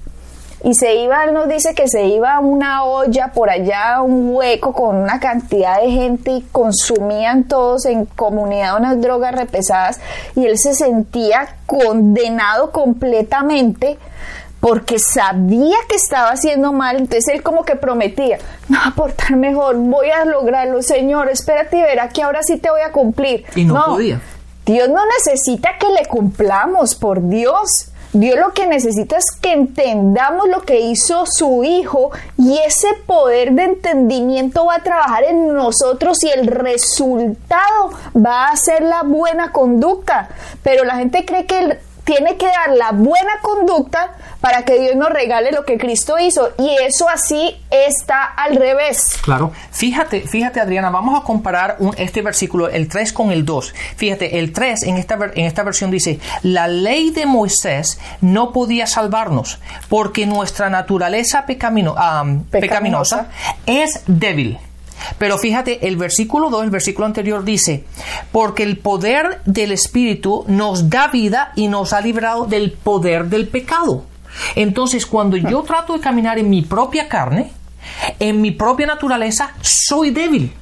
Y 0.64 0.76
se 0.76 0.96
iba, 0.96 1.24
él 1.24 1.34
nos 1.34 1.48
dice 1.48 1.74
que 1.74 1.88
se 1.88 2.06
iba 2.06 2.36
a 2.36 2.40
una 2.40 2.84
olla 2.84 3.32
por 3.34 3.50
allá, 3.50 4.02
un 4.02 4.36
hueco 4.36 4.74
con 4.74 4.96
una 4.96 5.20
cantidad 5.20 5.82
de 5.82 5.90
gente 5.90 6.32
y 6.32 6.42
consumían 6.52 7.46
todos 7.46 7.88
en 7.88 8.06
comunidad 8.06 8.78
unas 8.78 9.02
drogas 9.02 9.34
repesadas 9.34 10.00
y 10.36 10.46
él 10.46 10.60
se 10.60 10.76
sentía 10.76 11.56
condenado 11.66 12.72
completamente 12.72 13.98
porque 14.62 15.00
sabía 15.00 15.76
que 15.90 15.96
estaba 15.96 16.30
haciendo 16.30 16.72
mal, 16.72 16.98
entonces 16.98 17.28
él 17.28 17.44
como 17.44 17.66
que 17.66 17.76
prometía, 17.76 18.38
no 18.70 18.78
va 18.78 18.88
a 18.88 18.96
portar 18.96 19.36
mejor, 19.36 19.76
voy 19.76 20.12
a 20.12 20.24
lograrlo, 20.24 20.82
Señor, 20.84 21.30
espérate 21.30 21.78
y 21.78 21.82
verá 21.82 22.10
que 22.10 22.22
ahora 22.22 22.44
sí 22.44 22.58
te 22.58 22.70
voy 22.70 22.82
a 22.82 22.92
cumplir. 22.92 23.44
Y 23.56 23.66
no, 23.66 23.84
podía. 23.86 24.22
Dios 24.66 24.88
no 24.88 25.02
necesita 25.18 25.72
que 25.80 25.88
le 25.90 26.06
cumplamos, 26.06 26.94
por 26.96 27.28
Dios. 27.28 27.88
Dios 28.14 28.38
lo 28.38 28.54
que 28.54 28.68
necesita 28.68 29.18
es 29.18 29.26
que 29.42 29.54
entendamos 29.54 30.48
lo 30.48 30.62
que 30.62 30.82
hizo 30.82 31.26
su 31.26 31.64
Hijo 31.64 32.12
y 32.38 32.60
ese 32.60 32.90
poder 33.08 33.54
de 33.54 33.64
entendimiento 33.64 34.66
va 34.66 34.76
a 34.76 34.84
trabajar 34.84 35.24
en 35.24 35.54
nosotros 35.54 36.24
y 36.24 36.30
el 36.30 36.46
resultado 36.48 37.92
va 38.16 38.50
a 38.50 38.56
ser 38.58 38.84
la 38.84 39.04
buena 39.04 39.52
conducta. 39.52 40.30
Pero 40.62 40.84
la 40.84 40.98
gente 40.98 41.26
cree 41.26 41.46
que 41.46 41.80
tiene 42.04 42.38
que 42.38 42.48
dar 42.48 42.76
la 42.76 42.92
buena 42.92 43.40
conducta 43.42 44.12
para 44.42 44.66
que 44.66 44.80
Dios 44.80 44.96
nos 44.96 45.10
regale 45.10 45.52
lo 45.52 45.64
que 45.64 45.78
Cristo 45.78 46.20
hizo. 46.20 46.50
Y 46.58 46.76
eso 46.84 47.08
así 47.08 47.56
está 47.70 48.24
al 48.24 48.56
revés. 48.56 49.18
Claro. 49.22 49.52
Fíjate, 49.72 50.22
fíjate 50.22 50.60
Adriana, 50.60 50.90
vamos 50.90 51.20
a 51.20 51.24
comparar 51.24 51.78
un, 51.80 51.94
este 51.98 52.22
versículo, 52.22 52.68
el 52.68 52.88
3 52.88 53.14
con 53.14 53.32
el 53.32 53.46
2. 53.46 53.74
Fíjate, 53.96 54.40
el 54.40 54.52
3 54.52 54.84
en 54.84 54.98
esta, 54.98 55.18
en 55.36 55.46
esta 55.46 55.64
versión 55.64 55.92
dice, 55.92 56.20
la 56.44 56.68
ley 56.68 57.12
de 57.12 57.26
Moisés 57.26 58.00
no 58.22 58.52
podía 58.52 58.88
salvarnos 58.88 59.60
porque 59.88 60.26
nuestra 60.26 60.70
naturaleza 60.70 61.46
pecaminosa 61.46 63.28
es 63.66 64.02
débil. 64.08 64.60
Pero 65.18 65.38
fíjate, 65.38 65.88
el 65.88 65.98
versículo 65.98 66.50
2, 66.50 66.64
el 66.64 66.70
versículo 66.70 67.06
anterior 67.06 67.44
dice, 67.44 67.86
porque 68.32 68.64
el 68.64 68.78
poder 68.78 69.42
del 69.46 69.72
Espíritu 69.72 70.46
nos 70.48 70.90
da 70.90 71.08
vida 71.08 71.52
y 71.56 71.68
nos 71.68 71.94
ha 71.94 72.02
librado 72.02 72.46
del 72.46 72.72
poder 72.72 73.26
del 73.26 73.48
pecado. 73.48 74.06
Entonces, 74.56 75.06
cuando 75.06 75.38
yo 75.38 75.64
trato 75.64 75.94
de 75.94 76.00
caminar 76.00 76.40
en 76.40 76.50
mi 76.50 76.62
propia 76.62 77.08
carne, 77.08 77.52
en 78.20 78.42
mi 78.42 78.52
propia 78.52 78.88
naturaleza, 78.88 79.54
soy 79.62 80.12
débil. 80.12 80.54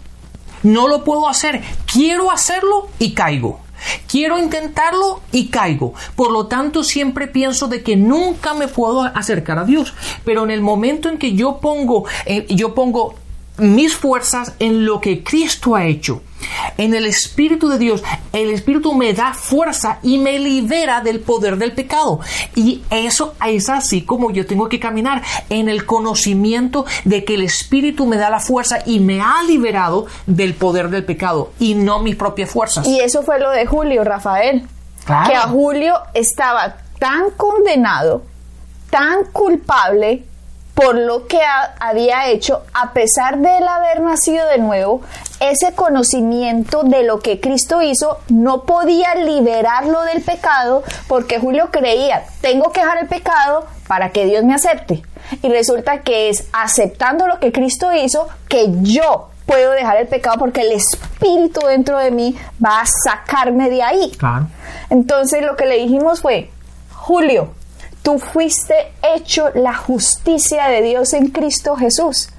No 0.64 0.88
lo 0.88 1.04
puedo 1.04 1.28
hacer. 1.28 1.62
Quiero 1.92 2.32
hacerlo 2.32 2.90
y 3.00 3.14
caigo. 3.14 3.62
Quiero 4.08 4.38
intentarlo 4.38 5.22
y 5.32 5.48
caigo. 5.48 5.94
Por 6.16 6.32
lo 6.32 6.48
tanto, 6.48 6.84
siempre 6.84 7.28
pienso 7.28 7.68
de 7.68 7.82
que 7.82 7.96
nunca 7.96 8.54
me 8.54 8.68
puedo 8.68 9.04
acercar 9.04 9.58
a 9.58 9.64
Dios. 9.64 9.94
Pero 10.26 10.44
en 10.44 10.52
el 10.52 10.62
momento 10.62 11.10
en 11.10 11.18
que 11.18 11.34
yo 11.34 11.60
pongo, 11.60 12.06
eh, 12.26 12.46
yo 12.50 12.74
pongo 12.76 13.16
mis 13.60 13.96
fuerzas 13.96 14.54
en 14.60 14.86
lo 14.86 15.02
que 15.02 15.24
Cristo 15.24 15.76
ha 15.76 15.86
hecho. 15.86 16.22
En 16.78 16.94
el 16.94 17.06
Espíritu 17.06 17.68
de 17.68 17.78
Dios, 17.78 18.04
el 18.32 18.50
Espíritu 18.50 18.94
me 18.94 19.14
da 19.14 19.34
fuerza 19.34 20.00
y 20.02 20.18
me 20.18 20.40
libera 20.40 21.02
del 21.02 21.20
poder 21.20 21.58
del 21.58 21.74
pecado. 21.74 22.22
Y 22.56 22.82
eso 22.90 23.36
es 23.46 23.70
así 23.70 24.04
como 24.04 24.32
yo 24.32 24.46
tengo 24.46 24.70
que 24.70 24.80
caminar 24.80 25.22
en 25.50 25.70
el 25.70 25.86
conocimiento 25.86 26.86
de 27.04 27.26
que 27.26 27.36
el 27.36 27.42
Espíritu 27.42 28.06
me 28.06 28.18
da 28.18 28.30
la 28.30 28.40
fuerza 28.40 28.80
y 28.86 29.00
me 29.00 29.22
ha 29.22 29.44
liberado 29.44 30.08
del 30.26 30.54
poder 30.54 30.90
del 30.90 31.06
pecado 31.06 31.52
y 31.60 31.76
no 31.76 32.00
mis 32.00 32.16
propias 32.16 32.50
fuerzas. 32.50 32.88
Y 32.88 33.00
eso 33.00 33.24
fue 33.24 33.40
lo 33.40 33.52
de 33.52 33.66
Julio, 33.66 34.04
Rafael. 34.04 34.68
Que 35.06 35.36
a 35.36 35.48
Julio 35.48 35.96
estaba 36.14 36.76
tan 37.00 37.32
condenado, 37.32 38.24
tan 38.92 39.26
culpable, 39.32 40.24
por 40.80 40.96
lo 40.96 41.28
que 41.28 41.42
había 41.82 42.30
hecho, 42.30 42.64
a 42.74 42.94
pesar 42.94 43.40
de 43.40 43.58
él 43.58 43.68
haber 43.68 44.00
nacido 44.00 44.48
de 44.48 44.60
nuevo, 44.60 45.02
ese 45.42 45.74
conocimiento 45.74 46.84
de 46.84 47.04
lo 47.04 47.20
que 47.20 47.42
Cristo 47.42 47.82
hizo 47.82 48.20
no 48.30 48.64
podía 48.64 49.14
liberarlo 49.16 50.04
del 50.04 50.22
pecado 50.22 50.84
porque 51.10 51.38
Julio 51.38 51.68
creía, 51.70 52.24
tengo 52.40 52.72
que 52.72 52.80
dejar 52.80 53.00
el 53.00 53.08
pecado 53.10 53.66
para 53.90 54.12
que 54.12 54.24
Dios 54.24 54.46
me 54.46 54.54
acepte. 54.54 55.04
Y 55.42 55.50
resulta 55.50 56.00
que 56.00 56.30
es 56.30 56.48
aceptando 56.54 57.28
lo 57.28 57.42
que 57.42 57.52
Cristo 57.52 57.92
hizo 57.94 58.30
que 58.48 58.68
yo 58.82 59.32
puedo 59.46 59.72
dejar 59.72 59.98
el 59.98 60.08
pecado 60.08 60.38
porque 60.40 60.62
el 60.62 60.72
Espíritu 60.72 61.60
dentro 61.68 61.98
de 61.98 62.12
mí 62.12 62.38
va 62.64 62.80
a 62.80 62.86
sacarme 62.86 63.70
de 63.70 63.84
ahí. 63.84 64.18
Entonces 64.90 65.44
lo 65.44 65.58
que 65.58 65.66
le 65.66 65.76
dijimos 65.76 66.22
fue, 66.22 66.50
Julio, 66.96 67.54
tú 68.04 68.20
fuiste 68.20 68.94
hecho 69.16 69.50
la 69.56 69.76
justicia 69.76 70.68
de 70.68 70.82
Dios 70.82 71.14
en 71.14 71.28
Cristo 71.28 71.76
Jesús. 71.76 72.30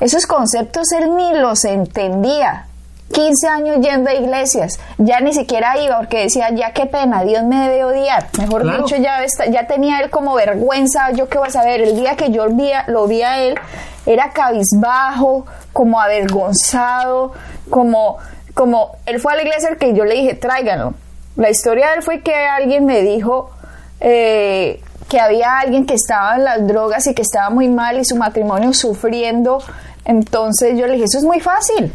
Esos 0.00 0.26
conceptos 0.26 0.92
él 0.92 1.14
ni 1.16 1.34
los 1.34 1.64
entendía. 1.64 2.66
15 3.12 3.48
años 3.48 3.80
yendo 3.80 4.08
a 4.08 4.14
iglesias, 4.14 4.78
ya 4.98 5.20
ni 5.20 5.32
siquiera 5.32 5.76
iba 5.78 5.98
porque 5.98 6.22
decía, 6.22 6.50
ya 6.50 6.72
qué 6.72 6.86
pena, 6.86 7.24
Dios 7.24 7.42
me 7.42 7.68
debe 7.68 7.84
odiar. 7.84 8.28
Mejor 8.38 8.64
dicho, 8.64 8.96
ya, 8.96 9.18
ya 9.50 9.66
tenía 9.66 9.98
él 10.00 10.10
como 10.10 10.34
vergüenza, 10.34 11.10
yo 11.10 11.28
qué 11.28 11.38
voy 11.38 11.48
a 11.48 11.50
saber, 11.50 11.80
el 11.80 11.96
día 11.96 12.16
que 12.16 12.30
yo 12.30 12.46
lo 12.86 13.06
vi 13.08 13.22
a 13.22 13.40
él, 13.40 13.58
era 14.06 14.30
cabizbajo, 14.30 15.44
como 15.72 16.00
avergonzado, 16.00 17.32
como, 17.68 18.18
como, 18.54 18.92
él 19.06 19.20
fue 19.20 19.32
a 19.32 19.36
la 19.36 19.42
iglesia 19.42 19.74
que 19.76 19.92
yo 19.92 20.04
le 20.04 20.14
dije, 20.14 20.34
tráiganlo. 20.34 20.94
La 21.36 21.50
historia 21.50 21.88
de 21.88 21.96
él 21.96 22.02
fue 22.02 22.20
que 22.20 22.34
alguien 22.34 22.84
me 22.84 23.02
dijo, 23.02 23.50
eh, 24.00 24.80
que 25.10 25.20
había 25.20 25.58
alguien 25.58 25.86
que 25.86 25.94
estaba 25.94 26.36
en 26.36 26.44
las 26.44 26.66
drogas 26.66 27.06
y 27.08 27.14
que 27.14 27.22
estaba 27.22 27.50
muy 27.50 27.68
mal 27.68 27.98
y 27.98 28.04
su 28.04 28.14
matrimonio 28.14 28.72
sufriendo. 28.72 29.60
Entonces 30.04 30.78
yo 30.78 30.86
le 30.86 30.92
dije, 30.94 31.06
eso 31.06 31.18
es 31.18 31.24
muy 31.24 31.40
fácil. 31.40 31.92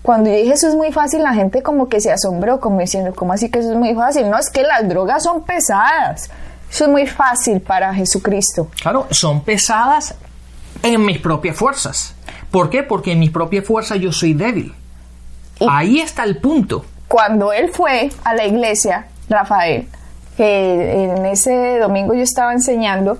Cuando 0.00 0.30
yo 0.30 0.36
dije 0.36 0.54
eso 0.54 0.68
es 0.68 0.74
muy 0.74 0.90
fácil, 0.90 1.22
la 1.22 1.34
gente 1.34 1.62
como 1.62 1.90
que 1.90 2.00
se 2.00 2.10
asombró, 2.10 2.58
como 2.58 2.80
diciendo, 2.80 3.14
¿cómo 3.14 3.34
así 3.34 3.50
que 3.50 3.58
eso 3.58 3.72
es 3.72 3.76
muy 3.76 3.94
fácil? 3.94 4.30
No, 4.30 4.38
es 4.38 4.48
que 4.48 4.62
las 4.62 4.88
drogas 4.88 5.24
son 5.24 5.44
pesadas. 5.44 6.30
Eso 6.70 6.84
es 6.84 6.90
muy 6.90 7.06
fácil 7.06 7.60
para 7.60 7.92
Jesucristo. 7.92 8.68
Claro, 8.80 9.06
son 9.10 9.42
pesadas 9.42 10.14
en 10.82 11.04
mis 11.04 11.18
propias 11.18 11.54
fuerzas. 11.54 12.14
¿Por 12.50 12.70
qué? 12.70 12.82
Porque 12.82 13.12
en 13.12 13.18
mis 13.18 13.30
propias 13.30 13.66
fuerzas 13.66 13.98
yo 13.98 14.10
soy 14.10 14.32
débil. 14.32 14.74
Ahí 15.68 16.00
está 16.00 16.24
el 16.24 16.38
punto. 16.38 16.86
Cuando 17.08 17.52
él 17.52 17.70
fue 17.70 18.08
a 18.24 18.34
la 18.34 18.46
iglesia, 18.46 19.06
Rafael, 19.28 19.86
que 20.38 21.02
en 21.02 21.26
ese 21.26 21.80
domingo 21.80 22.14
yo 22.14 22.22
estaba 22.22 22.52
enseñando, 22.52 23.18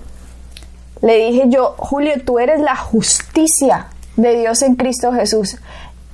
le 1.01 1.17
dije 1.17 1.43
yo, 1.47 1.75
Julio, 1.77 2.13
tú 2.25 2.39
eres 2.39 2.61
la 2.61 2.77
justicia 2.77 3.87
de 4.15 4.39
Dios 4.39 4.61
en 4.61 4.75
Cristo 4.75 5.11
Jesús. 5.11 5.57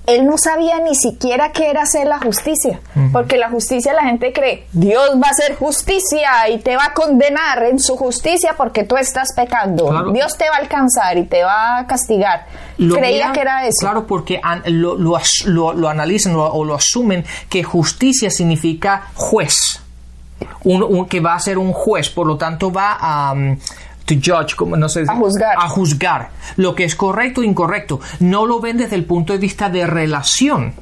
Él 0.07 0.25
no 0.25 0.39
sabía 0.39 0.79
ni 0.79 0.95
siquiera 0.95 1.51
qué 1.51 1.69
era 1.69 1.83
hacer 1.83 2.07
la 2.07 2.17
justicia, 2.19 2.79
porque 3.11 3.37
la 3.37 3.49
justicia 3.49 3.93
la 3.93 4.03
gente 4.03 4.33
cree, 4.33 4.65
Dios 4.71 5.11
va 5.21 5.27
a 5.27 5.31
hacer 5.31 5.55
justicia 5.55 6.49
y 6.49 6.57
te 6.59 6.75
va 6.75 6.85
a 6.85 6.93
condenar 6.93 7.63
en 7.63 7.79
su 7.79 7.97
justicia 7.97 8.55
porque 8.57 8.83
tú 8.83 8.97
estás 8.97 9.29
pecando. 9.35 10.11
Dios 10.11 10.37
te 10.37 10.49
va 10.49 10.55
a 10.55 10.59
alcanzar 10.59 11.19
y 11.19 11.25
te 11.25 11.43
va 11.43 11.79
a 11.79 11.87
castigar. 11.87 12.47
Creía 12.77 13.31
que 13.31 13.41
era 13.41 13.67
eso. 13.67 13.77
Claro, 13.81 14.07
porque 14.07 14.41
lo, 14.65 14.95
lo 14.95 15.89
analizan 15.89 16.35
o 16.35 16.63
lo 16.63 16.73
asumen 16.73 17.25
que 17.47 17.63
justicia 17.63 18.31
significa 18.31 19.09
juez 19.13 19.74
un, 20.63 21.05
que 21.07 21.19
va 21.19 21.35
a 21.35 21.39
ser 21.39 21.57
un 21.57 21.73
juez, 21.73 22.09
por 22.09 22.27
lo 22.27 22.37
tanto 22.37 22.71
va 22.71 22.97
a, 22.99 23.33
to 24.05 24.13
judge, 24.23 24.55
como 24.55 24.77
no 24.77 24.87
sé, 24.87 25.03
A 25.07 25.15
juzgar. 25.15 25.55
a 25.57 25.67
juzgar 25.67 26.29
lo 26.57 26.75
que 26.75 26.83
es 26.83 26.95
correcto 26.95 27.41
e 27.41 27.45
incorrecto. 27.47 27.99
No 28.19 28.45
lo 28.45 28.59
ven 28.59 28.77
desde 28.77 28.95
el 28.95 29.03
punto 29.03 29.33
de 29.33 29.39
vista 29.39 29.67
de 29.69 29.87
relación, 29.87 30.73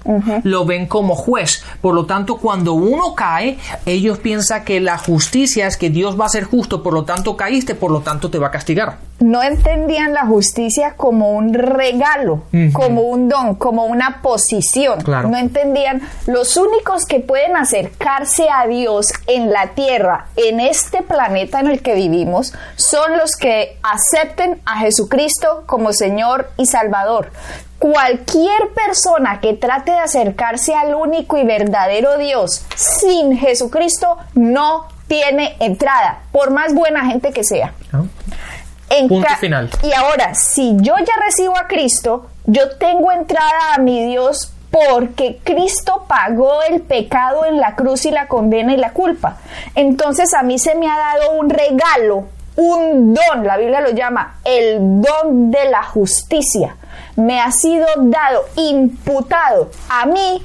lo 0.44 0.66
ven 0.66 0.88
como 0.88 1.16
juez. 1.16 1.64
Por 1.82 1.96
lo 1.96 2.06
tanto, 2.06 2.36
cuando 2.38 2.74
uno 2.74 3.16
cae, 3.16 3.58
ellos 3.86 4.20
piensan 4.20 4.66
que 4.66 4.82
la 4.82 4.98
justicia 4.98 5.68
es 5.68 5.78
que 5.78 5.90
Dios 5.90 6.20
va 6.20 6.26
a 6.26 6.30
ser 6.30 6.44
justo, 6.44 6.84
por 6.84 6.94
lo 6.94 7.06
tanto 7.06 7.38
caíste, 7.38 7.76
por 7.76 7.92
lo 7.92 8.02
tanto 8.02 8.30
te 8.30 8.40
va 8.40 8.48
a 8.48 8.52
castigar. 8.52 8.98
No 9.24 9.42
entendían 9.42 10.14
la 10.14 10.26
justicia 10.26 10.96
como 10.98 11.32
un 11.32 11.54
regalo, 11.54 12.44
como 12.74 13.04
un 13.04 13.30
don, 13.30 13.56
como 13.56 13.86
una 13.86 14.22
posición. 14.22 15.00
Claro. 15.00 15.30
No 15.30 15.38
entendían 15.38 16.02
los 16.28 16.58
únicos 16.58 17.06
que 17.06 17.22
pueden 17.22 17.56
acercarse 17.56 18.48
a 18.50 18.68
Dios 18.68 19.14
en 19.28 19.50
la 19.50 19.68
tierra, 19.76 20.28
en 20.36 20.60
este 20.60 21.04
planeta 21.04 21.62
en 21.62 21.68
el 21.68 21.82
que 21.82 21.96
vivimos, 21.96 22.54
son 22.76 23.18
los 23.18 23.38
que 23.38 23.78
acepten 23.82 24.62
a 24.66 24.80
Jesucristo 24.80 25.64
como 25.68 25.94
Señor 25.94 26.50
y 26.58 26.66
Salvador. 26.66 27.32
Cualquier 27.80 28.74
persona 28.76 29.40
que 29.40 29.54
trate 29.54 29.92
de 29.92 30.00
acercarse 30.00 30.76
al 30.76 30.96
único 30.96 31.38
y 31.38 31.46
verdadero 31.46 32.18
Dios 32.18 32.66
sin 32.76 33.38
Jesucristo 33.38 34.18
no 34.34 34.88
tiene 35.08 35.56
entrada, 35.60 36.24
por 36.32 36.52
más 36.52 36.74
buena 36.74 37.06
gente 37.06 37.32
que 37.32 37.44
sea. 37.44 37.74
¿No? 38.94 38.98
En 39.00 39.08
Punto 39.08 39.28
ca- 39.28 39.38
final. 39.38 39.70
Y 39.84 39.92
ahora, 39.94 40.34
si 40.36 40.76
yo 40.78 40.96
ya 40.98 41.14
recibo 41.26 41.58
a 41.58 41.68
Cristo, 41.68 42.28
yo 42.46 42.78
tengo 42.78 43.12
entrada 43.12 43.74
a 43.76 43.78
mi 43.80 44.06
Dios 44.06 44.52
porque 44.72 45.40
Cristo 45.44 46.06
pagó 46.08 46.62
el 46.64 46.82
pecado 46.82 47.46
en 47.46 47.60
la 47.60 47.76
cruz 47.76 48.06
y 48.06 48.12
la 48.12 48.28
condena 48.28 48.74
y 48.74 48.78
la 48.78 48.92
culpa. 48.92 49.38
Entonces 49.76 50.34
a 50.34 50.42
mí 50.44 50.58
se 50.58 50.74
me 50.76 50.90
ha 50.90 50.98
dado 50.98 51.34
un 51.34 51.50
regalo, 51.50 52.26
un 52.56 53.14
don, 53.14 53.46
la 53.46 53.58
Biblia 53.58 53.82
lo 53.82 53.92
llama 53.92 54.38
el 54.44 54.78
don 55.02 55.52
de 55.52 55.66
la 55.70 55.84
justicia. 55.84 56.76
Me 57.16 57.40
ha 57.40 57.52
sido 57.52 57.86
dado, 57.98 58.46
imputado 58.56 59.70
a 59.90 60.06
mí 60.08 60.42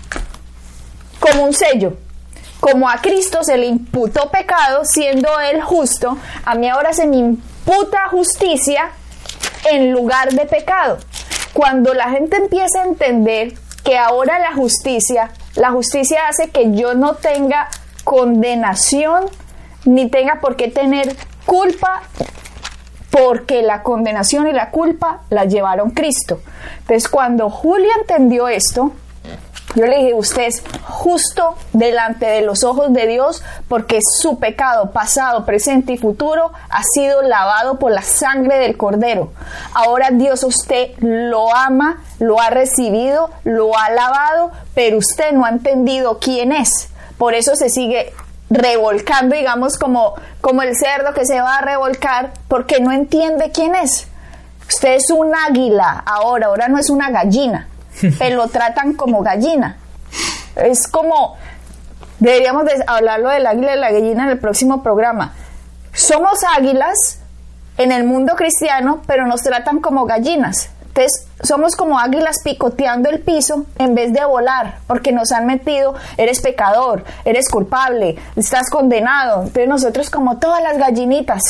como 1.21 1.45
un 1.45 1.55
sello. 1.55 1.95
Como 2.61 2.89
a 2.89 2.97
Cristo 3.01 3.43
se 3.45 3.57
le 3.57 3.67
imputó 3.67 4.31
pecado, 4.31 4.85
siendo 4.85 5.29
él 5.41 5.63
justo, 5.63 6.19
a 6.45 6.55
mí 6.57 6.69
ahora 6.69 6.93
se 6.93 7.07
me 7.07 7.17
imputa 7.69 8.09
justicia 8.11 8.91
en 9.71 9.93
lugar 9.93 10.33
de 10.33 10.47
pecado. 10.47 10.99
Cuando 11.53 11.93
la 11.93 12.11
gente 12.11 12.37
empieza 12.37 12.81
a 12.81 12.87
entender 12.87 13.55
que 13.85 13.99
ahora 13.99 14.39
la 14.39 14.55
justicia, 14.55 15.31
la 15.55 15.71
justicia 15.71 16.29
hace 16.29 16.51
que 16.51 16.75
yo 16.75 16.95
no 16.95 17.15
tenga 17.15 17.69
condenación 18.05 19.25
ni 19.85 20.09
tenga 20.09 20.41
por 20.41 20.57
qué 20.57 20.69
tener 20.69 21.15
culpa 21.45 22.03
porque 23.11 23.63
la 23.63 23.83
condenación 23.83 24.49
y 24.49 24.53
la 24.53 24.71
culpa 24.71 25.23
la 25.29 25.45
llevaron 25.45 25.91
Cristo. 25.91 26.41
Entonces, 26.81 27.09
cuando 27.09 27.51
Julio 27.51 27.89
entendió 28.01 28.49
esto, 28.49 28.93
yo 29.79 29.87
le 29.87 29.99
dije, 29.99 30.15
usted 30.15 30.43
es 30.43 30.63
justo 30.83 31.55
delante 31.73 32.27
de 32.27 32.43
los 32.43 32.65
ojos 32.65 32.93
de 32.93 33.07
Dios 33.07 33.45
porque 33.69 34.01
su 34.03 34.41
pecado 34.41 34.91
pasado, 34.91 35.47
presente 35.47 35.93
y 35.93 35.99
futuro 35.99 36.51
ha 36.69 36.83
sido 36.83 37.23
lavado 37.23 37.79
por 37.79 37.93
la 37.93 38.03
sangre 38.03 38.59
del 38.59 38.77
Cordero. 38.77 39.31
Ahora 39.75 40.11
Dios 40.11 40.43
usted 40.43 40.91
lo 40.99 41.55
ama, 41.55 42.03
lo 42.19 42.41
ha 42.41 42.51
recibido, 42.51 43.31
lo 43.45 43.79
ha 43.79 43.91
lavado, 43.91 44.51
pero 44.75 44.99
usted 44.99 45.31
no 45.31 45.45
ha 45.45 45.51
entendido 45.51 46.19
quién 46.19 46.51
es. 46.51 46.89
Por 47.17 47.35
eso 47.35 47.55
se 47.55 47.69
sigue 47.69 48.13
revolcando, 48.51 49.37
digamos, 49.37 49.79
como, 49.79 50.15
como 50.41 50.63
el 50.63 50.75
cerdo 50.77 51.15
que 51.15 51.25
se 51.25 51.41
va 51.41 51.59
a 51.59 51.61
revolcar 51.61 52.33
porque 52.49 52.81
no 52.81 52.91
entiende 52.91 53.53
quién 53.53 53.77
es. 53.77 54.09
Usted 54.69 54.95
es 54.97 55.11
un 55.11 55.33
águila 55.37 56.03
ahora, 56.05 56.49
ahora 56.49 56.67
no 56.67 56.79
es 56.79 56.91
una 56.91 57.11
gallina, 57.11 57.69
pero 58.19 58.37
lo 58.37 58.49
tratan 58.49 58.95
como 58.95 59.23
gallina. 59.23 59.77
Es 60.57 60.89
como, 60.89 61.37
deberíamos 62.19 62.65
de 62.65 62.83
hablarlo 62.87 63.31
del 63.31 63.47
águila 63.47 63.77
y 63.77 63.79
la 63.79 63.93
gallina 63.93 64.25
en 64.25 64.31
el 64.31 64.39
próximo 64.39 64.83
programa. 64.83 65.35
Somos 65.93 66.41
águilas 66.57 67.21
en 67.77 67.93
el 67.93 68.05
mundo 68.05 68.35
cristiano, 68.37 69.03
pero 69.07 69.27
nos 69.27 69.43
tratan 69.43 69.81
como 69.81 70.05
gallinas. 70.05 70.71
Entonces, 70.99 71.29
somos 71.45 71.77
como 71.77 71.99
águilas 72.01 72.39
picoteando 72.43 73.09
el 73.09 73.21
piso 73.21 73.67
en 73.79 73.95
vez 73.95 74.13
de 74.13 74.25
volar, 74.25 74.79
porque 74.89 75.13
nos 75.13 75.31
han 75.31 75.47
metido, 75.47 75.95
eres 76.17 76.41
pecador, 76.41 77.05
eres 77.25 77.49
culpable, 77.49 78.17
estás 78.35 78.69
condenado. 78.69 79.43
Entonces, 79.43 79.69
nosotros 79.69 80.11
como 80.11 80.39
todas 80.39 80.61
las 80.61 80.77
gallinitas, 80.77 81.41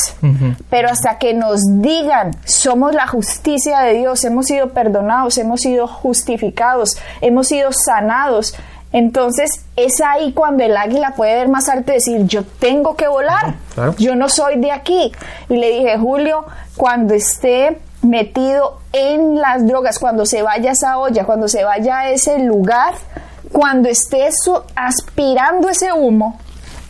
pero 0.69 0.89
hasta 0.89 1.17
que 1.17 1.33
nos 1.33 1.61
digan, 1.81 2.35
somos 2.45 2.93
la 2.93 3.07
justicia 3.07 3.79
de 3.79 3.93
Dios, 3.95 4.23
hemos 4.23 4.45
sido 4.45 4.69
perdonados, 4.69 5.37
hemos 5.39 5.61
sido 5.61 5.87
justificados, 5.87 6.97
hemos 7.21 7.47
sido 7.47 7.71
sanados. 7.71 8.53
Entonces 8.91 9.49
es 9.75 10.01
ahí 10.01 10.33
cuando 10.33 10.63
el 10.63 10.75
águila 10.75 11.13
puede 11.15 11.35
ver 11.35 11.47
más 11.47 11.69
alto 11.69 11.91
y 11.91 11.95
decir, 11.95 12.25
yo 12.25 12.43
tengo 12.43 12.95
que 12.95 13.07
volar, 13.07 13.53
Claro. 13.75 13.93
yo 13.99 14.15
no 14.15 14.29
soy 14.29 14.59
de 14.59 14.71
aquí. 14.71 15.11
Y 15.47 15.57
le 15.57 15.69
dije, 15.69 15.95
Julio, 15.99 16.45
cuando 16.75 17.13
esté 17.13 17.79
metido 18.01 18.79
en 18.93 19.35
las 19.39 19.65
drogas, 19.67 19.99
cuando 19.99 20.25
se 20.25 20.41
vaya 20.41 20.71
esa 20.71 20.97
olla, 20.97 21.25
cuando 21.25 21.47
se 21.47 21.63
vaya 21.63 21.99
a 21.99 22.09
ese 22.09 22.39
lugar, 22.39 22.93
cuando 23.51 23.89
esté 23.89 24.29
aspirando 24.75 25.69
ese 25.69 25.91
humo, 25.91 26.39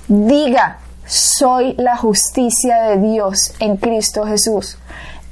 diga, 0.08 0.80
soy 1.06 1.74
la 1.78 1.98
justicia 1.98 2.84
de 2.84 2.98
Dios 2.98 3.54
en 3.60 3.78
Cristo 3.78 4.26
Jesús. 4.26 4.78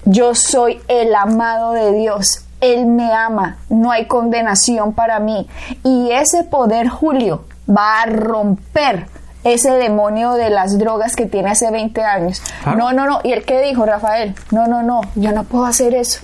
Yo 0.05 0.33
soy 0.35 0.81
el 0.87 1.13
amado 1.13 1.73
de 1.73 1.91
Dios. 1.93 2.45
Él 2.61 2.85
me 2.87 3.13
ama. 3.13 3.57
No 3.69 3.91
hay 3.91 4.07
condenación 4.07 4.93
para 4.93 5.19
mí. 5.19 5.47
Y 5.83 6.09
ese 6.11 6.43
poder, 6.43 6.87
Julio, 6.87 7.45
va 7.69 8.01
a 8.01 8.05
romper 8.07 9.07
ese 9.51 9.71
demonio 9.71 10.33
de 10.33 10.49
las 10.49 10.77
drogas 10.77 11.15
que 11.15 11.25
tiene 11.25 11.51
hace 11.51 11.69
20 11.71 12.01
años. 12.01 12.41
Claro. 12.63 12.77
No, 12.77 12.93
no, 12.93 13.05
no. 13.05 13.19
¿Y 13.23 13.31
el 13.33 13.45
qué 13.45 13.61
dijo, 13.61 13.85
Rafael? 13.85 14.35
No, 14.51 14.67
no, 14.67 14.83
no. 14.83 15.01
Yo 15.15 15.31
no 15.31 15.43
puedo 15.43 15.65
hacer 15.65 15.93
eso. 15.93 16.21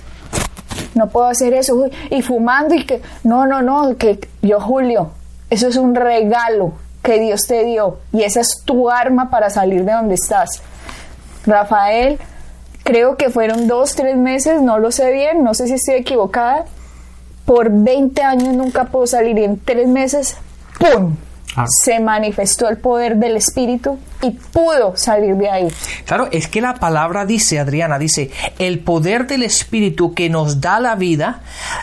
No 0.94 1.08
puedo 1.08 1.26
hacer 1.26 1.54
eso. 1.54 1.74
Uy, 1.74 1.92
Y 2.10 2.22
fumando 2.22 2.74
y 2.74 2.84
que... 2.84 3.02
No, 3.22 3.46
no, 3.46 3.62
no. 3.62 3.96
Que 3.96 4.20
yo, 4.42 4.60
Julio, 4.60 5.10
eso 5.50 5.68
es 5.68 5.76
un 5.76 5.94
regalo 5.94 6.72
que 7.02 7.20
Dios 7.20 7.42
te 7.46 7.64
dio. 7.64 7.98
Y 8.12 8.22
esa 8.22 8.40
es 8.40 8.62
tu 8.64 8.90
arma 8.90 9.30
para 9.30 9.50
salir 9.50 9.84
de 9.84 9.92
donde 9.92 10.14
estás. 10.14 10.62
Rafael, 11.46 12.18
creo 12.82 13.16
que 13.16 13.30
fueron 13.30 13.68
dos, 13.68 13.94
tres 13.94 14.16
meses, 14.16 14.62
no 14.62 14.78
lo 14.78 14.90
sé 14.90 15.12
bien, 15.12 15.44
no 15.44 15.54
sé 15.54 15.66
si 15.66 15.74
estoy 15.74 15.96
equivocada. 15.96 16.64
Por 17.44 17.70
20 17.70 18.22
años 18.22 18.54
nunca 18.54 18.84
puedo 18.84 19.06
salir 19.06 19.38
y 19.38 19.44
en 19.44 19.60
tres 19.60 19.86
meses, 19.86 20.36
¡pum! 20.78 21.16
Ah. 21.56 21.64
Se 21.68 22.00
manifestó 22.00 22.68
el 22.68 22.78
poder 22.78 23.16
del 23.16 23.36
Espíritu 23.36 23.98
y 24.22 24.30
pudo 24.30 24.96
salir 24.96 25.34
de 25.36 25.50
ahí. 25.50 25.68
Claro, 26.06 26.28
es 26.32 26.48
que 26.48 26.60
la 26.60 26.74
palabra 26.74 27.26
dice, 27.26 27.58
Adriana, 27.60 27.98
dice, 27.98 28.30
el 28.58 28.78
poder 28.80 29.26
del 29.26 29.42
Espíritu 29.42 30.14
que 30.14 30.30
nos 30.30 30.60
da 30.60 30.80
la 30.80 30.94
vida 30.94 31.40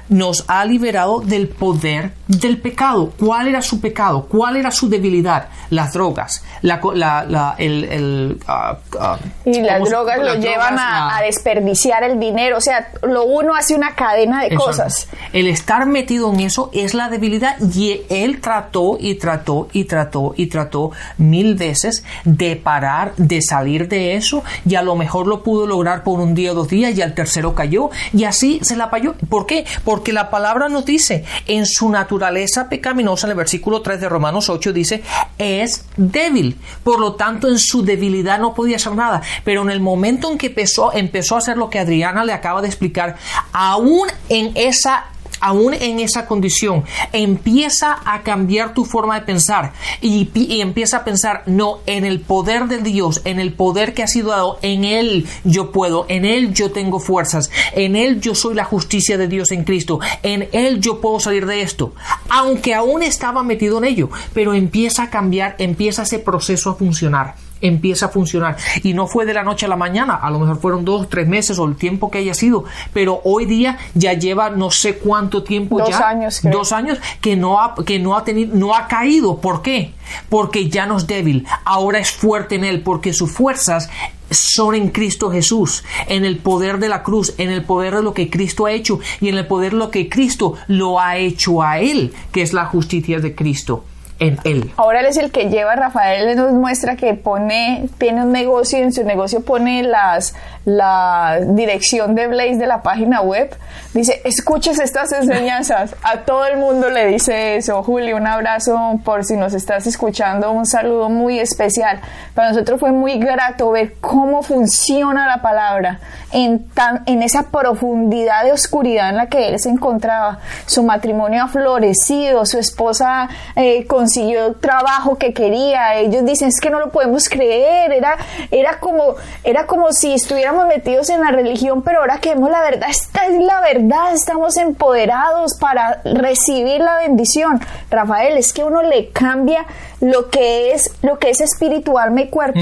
nos 0.10 0.46
ha 0.48 0.66
liberado 0.66 1.20
del 1.22 1.48
poder 1.48 2.12
del 2.28 2.60
pecado. 2.60 3.14
¿Cuál 3.20 3.48
era 3.48 3.62
su 3.62 3.80
pecado? 3.80 4.26
¿Cuál 4.28 4.58
era 4.58 4.72
su 4.72 4.90
debilidad? 4.90 5.50
Las 5.70 5.94
drogas, 5.94 6.44
la, 6.64 6.80
co- 6.80 6.94
la, 6.94 7.24
la- 7.24 7.56
el, 7.58 7.84
el, 7.86 8.40
ah, 8.48 8.78
ah, 9.00 9.18
Y 9.46 9.62
las 9.62 9.74
¿cómo 9.76 9.86
se- 9.86 9.92
drogas 9.92 10.18
lo 10.18 10.24
las 10.26 10.38
llevan 10.40 10.76
drogas, 10.76 10.86
a, 10.86 11.00
la- 11.10 11.18
a 11.18 11.22
desperdiciar 11.22 12.04
el 12.04 12.20
dinero. 12.20 12.58
O 12.58 12.62
sea, 12.62 12.90
lo 13.04 13.24
uno 13.26 13.56
hace 13.56 13.76
una 13.76 13.96
cadena 13.96 14.44
de 14.44 14.56
cosas. 14.56 15.08
El 15.32 15.48
estar 15.48 15.86
metido 15.86 16.34
en 16.34 16.40
eso 16.42 16.70
es 16.74 16.94
la 16.94 17.10
debilidad 17.10 17.56
y 17.60 18.02
él 18.10 18.42
trató 18.42 18.98
y 19.00 19.16
trató 19.16 19.61
y 19.74 19.86
trató 19.86 20.34
y 20.38 20.48
trató 20.48 20.92
mil 21.18 21.56
veces 21.56 22.04
de 22.26 22.56
parar, 22.56 23.14
de 23.18 23.42
salir 23.42 23.88
de 23.88 24.16
eso 24.16 24.44
y 24.66 24.76
a 24.76 24.82
lo 24.82 24.96
mejor 24.96 25.28
lo 25.28 25.44
pudo 25.44 25.68
lograr 25.68 26.04
por 26.04 26.20
un 26.20 26.34
día 26.34 26.52
o 26.52 26.56
dos 26.56 26.70
días 26.70 26.98
y 26.98 27.02
al 27.02 27.14
tercero 27.14 27.56
cayó 27.56 27.90
y 28.14 28.24
así 28.24 28.60
se 28.64 28.76
la 28.76 28.90
payó. 28.90 29.16
¿Por 29.30 29.46
qué? 29.46 29.66
Porque 29.84 30.14
la 30.14 30.30
palabra 30.30 30.70
nos 30.70 30.86
dice 30.86 31.26
en 31.48 31.66
su 31.66 31.90
naturaleza 31.90 32.70
pecaminosa, 32.70 33.28
en 33.28 33.32
el 33.32 33.38
versículo 33.38 33.82
3 33.82 34.02
de 34.02 34.10
Romanos 34.10 34.50
8 34.50 34.74
dice, 34.74 35.04
es 35.38 35.86
débil. 35.98 36.58
Por 36.84 37.00
lo 37.00 37.14
tanto, 37.14 37.48
en 37.48 37.60
su 37.60 37.84
debilidad 37.84 38.40
no 38.40 38.54
podía 38.54 38.78
hacer 38.78 38.96
nada. 38.96 39.22
Pero 39.44 39.62
en 39.62 39.70
el 39.70 39.80
momento 39.80 40.32
en 40.32 40.38
que 40.38 40.48
empezó, 40.48 40.94
empezó 40.94 41.36
a 41.36 41.40
hacer 41.40 41.58
lo 41.58 41.70
que 41.70 41.80
Adriana 41.80 42.24
le 42.24 42.34
acaba 42.34 42.62
de 42.62 42.68
explicar, 42.68 43.16
aún 43.52 44.08
en 44.30 44.52
esa 44.56 45.06
aún 45.42 45.74
en 45.74 46.00
esa 46.00 46.26
condición, 46.26 46.84
empieza 47.12 47.98
a 48.06 48.22
cambiar 48.22 48.74
tu 48.74 48.86
forma 48.86 49.20
de 49.20 49.26
pensar 49.26 49.74
y, 50.02 50.30
y 50.34 50.62
empieza 50.62 50.98
a 50.98 51.04
pensar, 51.04 51.44
no, 51.46 51.80
en 51.86 52.06
el 52.06 52.22
poder 52.22 52.68
de 52.68 52.78
Dios, 52.80 53.22
en 53.26 53.40
el 53.40 53.54
poder 53.54 53.94
que 53.94 54.04
ha 54.04 54.08
sido 54.08 54.30
dado, 54.30 54.60
en 54.62 54.86
Él 54.86 55.28
yo 55.44 55.72
puedo, 55.72 56.06
en 56.08 56.26
Él 56.26 56.54
yo 56.54 56.72
tengo 56.72 57.00
fuerzas, 57.00 57.52
en 57.74 57.96
Él 57.96 58.22
yo 58.22 58.36
soy 58.36 58.56
la 58.56 58.66
justicia 58.66 59.18
de 59.18 59.28
Dios 59.28 59.52
en 59.52 59.64
Cristo, 59.64 60.00
en 60.24 60.48
Él 60.52 60.80
yo 60.80 61.02
puedo 61.02 61.20
salir 61.20 61.46
de 61.46 61.62
esto, 61.62 61.94
aunque 62.30 62.74
aún 62.74 63.04
estaba 63.04 63.44
metido 63.44 63.78
en 63.80 63.86
ello, 63.86 64.10
pero 64.34 64.54
empieza 64.54 65.04
a 65.04 65.10
cambiar, 65.10 65.56
empieza 65.60 66.04
ese 66.04 66.20
proceso 66.20 66.70
a 66.70 66.76
funcionar. 66.76 67.51
Empieza 67.62 68.08
a 68.08 68.10
funcionar. 68.10 68.58
Y 68.84 68.94
no 68.94 69.08
fue 69.08 69.26
de 69.26 69.34
la 69.34 69.44
noche 69.44 69.66
a 69.66 69.70
la 69.70 69.76
mañana, 69.76 70.16
a 70.16 70.30
lo 70.30 70.40
mejor 70.40 70.60
fueron 70.60 70.86
dos, 70.86 71.10
tres 71.10 71.28
meses 71.28 71.58
o 71.60 71.66
el 71.66 71.76
tiempo 71.76 72.12
que 72.12 72.20
haya 72.20 72.34
sido, 72.34 72.66
pero 72.94 73.22
hoy 73.24 73.46
día 73.46 73.78
ya 73.94 74.14
lleva 74.14 74.50
no 74.50 74.72
sé 74.72 74.98
cuánto 74.98 75.44
tiempo 75.44 75.80
Dos 75.80 75.90
ya. 75.90 76.10
años, 76.10 76.40
creo. 76.42 76.58
Dos 76.58 76.72
años 76.72 77.00
que 77.22 77.36
no 77.36 77.62
ha, 77.62 77.76
que 77.86 78.00
no 78.00 78.16
ha 78.16 78.24
tenido, 78.24 78.56
no 78.56 78.76
ha 78.76 78.88
caído. 78.88 79.38
¿Por 79.38 79.62
qué? 79.62 79.94
Porque 80.30 80.70
ya 80.70 80.86
no 80.86 80.98
es 80.98 81.08
débil, 81.08 81.46
ahora 81.64 82.00
es 82.00 82.12
fuerte 82.12 82.56
en 82.56 82.64
él, 82.64 82.82
porque 82.82 83.14
sus 83.14 83.32
fuerzas 83.32 83.90
son 84.30 84.76
en 84.76 84.90
Cristo 84.90 85.30
Jesús, 85.30 85.84
en 86.08 86.26
el 86.26 86.38
poder 86.38 86.80
de 86.80 86.90
la 86.90 87.04
cruz, 87.04 87.34
en 87.38 87.50
el 87.50 87.64
poder 87.64 87.96
de 87.96 88.04
lo 88.04 88.14
que 88.14 88.30
Cristo 88.30 88.66
ha 88.66 88.72
hecho 88.72 89.00
y 89.20 89.30
en 89.30 89.38
el 89.38 89.46
poder 89.46 89.74
de 89.74 89.78
lo 89.78 89.92
que 89.92 90.10
Cristo 90.10 90.56
lo 90.68 91.00
ha 91.00 91.18
hecho 91.18 91.62
a 91.62 91.80
él, 91.80 92.14
que 92.32 92.42
es 92.42 92.54
la 92.54 92.66
justicia 92.66 93.20
de 93.20 93.36
Cristo 93.36 93.84
en 94.22 94.38
él. 94.44 94.72
Ahora 94.78 95.00
él 95.00 95.08
es 95.08 95.18
el 95.18 95.32
que 95.32 95.50
lleva, 95.50 95.76
Rafael 95.76 96.30
él 96.30 96.38
nos 96.38 96.54
muestra 96.54 96.96
que 96.96 97.16
pone, 97.16 97.90
tiene 97.98 98.24
un 98.24 98.32
negocio 98.32 98.78
y 98.78 98.84
en 98.84 98.94
su 98.94 99.04
negocio 99.04 99.42
pone 99.42 99.82
las, 99.82 100.36
la 100.64 101.40
dirección 101.42 102.14
de 102.14 102.28
Blaze 102.28 102.58
de 102.58 102.68
la 102.68 102.84
página 102.84 103.22
web. 103.22 103.54
Dice, 103.94 104.22
escuches 104.24 104.80
estas 104.80 105.12
enseñanzas. 105.12 105.96
A 106.04 106.20
todo 106.20 106.46
el 106.46 106.58
mundo 106.58 106.92
le 106.92 107.08
dice 107.08 107.56
eso. 107.58 107.82
Julio, 107.82 108.16
un 108.16 108.28
abrazo 108.28 109.00
por 109.04 109.26
si 109.26 109.36
nos 109.36 109.56
estás 109.56 109.88
escuchando, 109.88 110.52
un 110.52 110.68
saludo 110.68 111.10
muy 111.10 111.40
especial. 111.40 112.00
Para 112.36 112.50
nosotros 112.50 112.80
fue 112.80 112.92
muy 112.92 113.18
grato 113.18 113.72
ver 113.72 113.96
cómo 114.00 114.44
funciona 114.44 115.28
la 115.28 115.42
palabra 115.42 116.00
en, 116.32 116.68
tan, 116.70 117.04
en 117.06 117.24
esa 117.24 117.44
profundidad 117.50 118.44
de 118.44 118.54
oscuridad 118.54 119.10
en 119.10 119.18
la 119.18 119.28
que 119.28 119.50
él 119.50 119.60
se 119.60 119.70
encontraba. 119.70 120.40
Su 120.66 120.84
matrimonio 120.84 121.44
ha 121.44 121.48
florecido, 121.48 122.46
su 122.46 122.58
esposa 122.58 123.30
eh, 123.56 123.86
consiguió 123.88 124.54
trabajo 124.54 125.18
que 125.18 125.34
quería. 125.34 125.96
Ellos 125.96 126.26
dicen, 126.26 126.50
es 126.50 126.60
que 126.60 126.70
no 126.70 126.80
lo 126.80 126.92
podemos 126.92 127.30
creer. 127.30 127.92
Era, 127.92 128.18
era, 128.52 128.80
como, 128.80 129.16
era 129.44 129.66
como 129.66 129.92
si 129.94 130.14
estuviéramos 130.14 130.68
metidos 130.68 131.10
en 131.10 131.22
la 131.22 131.32
religión, 131.32 131.82
pero 131.82 132.00
ahora 132.00 132.20
que 132.20 132.30
vemos 132.30 132.50
la 132.50 132.62
verdad, 132.62 132.90
esta 132.90 133.26
es 133.26 133.42
la 133.42 133.62
verdad, 133.62 134.14
estamos 134.14 134.58
empoderados 134.58 135.56
para 135.60 136.02
recibir 136.04 136.82
la 136.82 136.98
bendición. 136.98 137.62
Rafael, 137.90 138.38
es 138.38 138.54
que 138.54 138.64
uno 138.64 138.82
le 138.84 139.10
cambia 139.10 139.66
lo 140.02 140.30
que 140.30 140.74
es, 140.74 140.92
lo 141.04 141.20
que 141.20 141.30
es 141.30 141.42
espiritual 141.42 142.12
mi 142.12 142.28
cuerpo. 142.30 142.60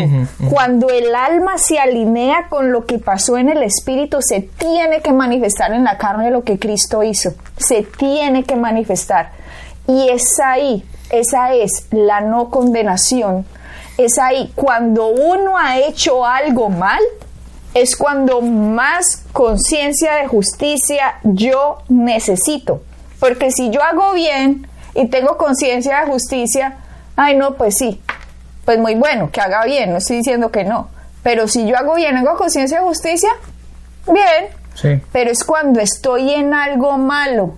Cuando 0.52 0.89
el 0.89 1.15
alma 1.15 1.58
se 1.58 1.80
alinea 1.80 2.47
con 2.49 2.71
lo 2.71 2.86
que 2.86 2.99
pasó 2.99 3.38
en 3.38 3.49
el 3.49 3.63
espíritu, 3.63 4.17
se 4.21 4.41
tiene 4.41 5.02
que 5.02 5.13
manifestar 5.13 5.73
en 5.73 5.86
la 5.86 5.97
carne 5.97 6.32
lo 6.32 6.43
que 6.43 6.60
Cristo 6.60 7.02
hizo. 7.02 7.34
Se 7.58 7.84
tiene 7.84 8.43
que 8.43 8.58
manifestar. 8.58 9.32
Y 9.88 10.10
es 10.10 10.39
ahí, 10.43 10.86
esa 11.12 11.54
es 11.56 11.88
la 11.91 12.21
no 12.21 12.49
condenación. 12.49 13.45
Es 13.97 14.19
ahí, 14.19 14.52
cuando 14.56 15.08
uno 15.08 15.58
ha 15.58 15.80
hecho 15.80 16.25
algo 16.25 16.69
mal, 16.69 17.02
es 17.73 17.95
cuando 17.95 18.41
más 18.41 19.23
conciencia 19.32 20.15
de 20.15 20.28
justicia 20.28 21.15
yo 21.23 21.78
necesito. 21.88 22.82
Porque 23.19 23.52
si 23.52 23.69
yo 23.69 23.82
hago 23.82 24.13
bien 24.13 24.67
y 24.93 25.08
tengo 25.08 25.38
conciencia 25.38 26.02
de 26.02 26.12
justicia, 26.12 26.78
ay 27.20 27.36
no, 27.36 27.56
pues 27.56 27.76
sí, 27.78 28.02
pues 28.64 28.80
muy 28.80 28.96
bueno 28.96 29.30
que 29.30 29.42
haga 29.42 29.66
bien, 29.66 29.92
no 29.92 29.98
estoy 29.98 30.18
diciendo 30.18 30.52
que 30.52 30.64
no. 30.64 30.90
Pero 31.22 31.50
si 31.50 31.68
yo 31.68 31.78
hago 31.78 31.96
bien, 31.96 32.16
hago 32.16 32.38
conciencia 32.38 32.80
de 32.80 32.86
justicia, 32.86 33.30
bien. 34.08 34.48
Sí. 34.74 35.02
Pero 35.12 35.30
es 35.30 35.44
cuando 35.44 35.82
estoy 35.82 36.34
en 36.34 36.54
algo 36.54 36.98
malo 36.98 37.58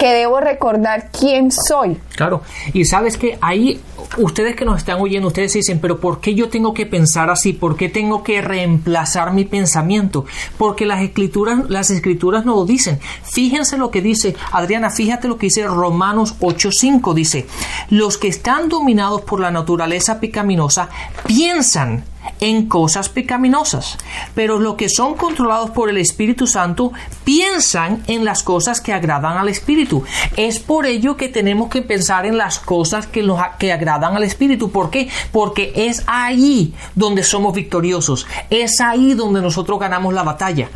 que 0.00 0.14
debo 0.14 0.40
recordar 0.40 1.10
quién 1.12 1.50
soy. 1.52 1.98
Claro, 2.16 2.42
y 2.72 2.86
sabes 2.86 3.18
que 3.18 3.38
ahí 3.42 3.78
ustedes 4.16 4.56
que 4.56 4.64
nos 4.64 4.78
están 4.78 4.98
oyendo, 4.98 5.28
ustedes 5.28 5.52
dicen, 5.52 5.78
pero 5.78 6.00
¿por 6.00 6.20
qué 6.20 6.34
yo 6.34 6.48
tengo 6.48 6.72
que 6.72 6.86
pensar 6.86 7.28
así? 7.28 7.52
¿Por 7.52 7.76
qué 7.76 7.90
tengo 7.90 8.22
que 8.22 8.40
reemplazar 8.40 9.34
mi 9.34 9.44
pensamiento? 9.44 10.24
Porque 10.56 10.86
las 10.86 11.02
escrituras, 11.02 11.68
las 11.68 11.90
escrituras 11.90 12.46
no 12.46 12.54
lo 12.54 12.64
dicen. 12.64 12.98
Fíjense 13.22 13.76
lo 13.76 13.90
que 13.90 14.00
dice, 14.00 14.34
Adriana, 14.52 14.88
fíjate 14.88 15.28
lo 15.28 15.36
que 15.36 15.46
dice 15.46 15.66
Romanos 15.66 16.36
8:5, 16.40 17.12
dice, 17.12 17.46
los 17.90 18.16
que 18.16 18.28
están 18.28 18.70
dominados 18.70 19.20
por 19.20 19.38
la 19.38 19.50
naturaleza 19.50 20.18
pecaminosa 20.18 20.88
piensan 21.26 22.04
en 22.40 22.66
cosas 22.66 23.08
pecaminosas, 23.08 23.98
pero 24.34 24.58
los 24.58 24.74
que 24.74 24.88
son 24.88 25.14
controlados 25.14 25.70
por 25.70 25.90
el 25.90 25.98
Espíritu 25.98 26.46
Santo 26.46 26.92
piensan 27.24 28.02
en 28.06 28.24
las 28.24 28.42
cosas 28.42 28.80
que 28.80 28.92
agradan 28.92 29.38
al 29.38 29.48
Espíritu. 29.48 30.04
Es 30.36 30.58
por 30.58 30.86
ello 30.86 31.16
que 31.16 31.28
tenemos 31.28 31.68
que 31.70 31.82
pensar 31.82 32.26
en 32.26 32.38
las 32.38 32.58
cosas 32.58 33.06
que, 33.06 33.22
nos, 33.22 33.40
que 33.58 33.72
agradan 33.72 34.16
al 34.16 34.24
Espíritu. 34.24 34.70
¿Por 34.70 34.90
qué? 34.90 35.08
Porque 35.32 35.72
es 35.74 36.02
ahí 36.06 36.74
donde 36.94 37.22
somos 37.22 37.54
victoriosos, 37.54 38.26
es 38.48 38.80
ahí 38.80 39.14
donde 39.14 39.42
nosotros 39.42 39.78
ganamos 39.78 40.14
la 40.14 40.22
batalla 40.22 40.68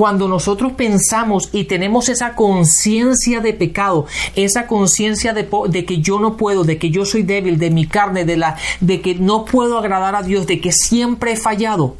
cuando 0.00 0.28
nosotros 0.28 0.72
pensamos 0.72 1.50
y 1.52 1.64
tenemos 1.64 2.08
esa 2.08 2.34
conciencia 2.34 3.42
de 3.42 3.52
pecado, 3.52 4.06
esa 4.34 4.66
conciencia 4.66 5.34
de, 5.34 5.46
que 5.84 5.98
yo 6.00 6.18
no 6.18 6.38
puedo, 6.38 6.64
de 6.64 6.78
que 6.78 6.88
yo 6.88 7.04
soy 7.04 7.22
débil, 7.22 7.58
de 7.58 7.68
mi 7.68 7.86
carne, 7.86 8.24
de, 8.24 8.38
la, 8.38 8.56
de 8.80 9.02
que 9.02 9.16
no 9.16 9.44
puedo 9.44 9.76
agradar 9.78 10.16
a 10.16 10.22
Dios, 10.22 10.46
de 10.46 10.58
que 10.58 10.72
siempre 10.72 11.32
he 11.32 11.36
fallado, 11.36 11.96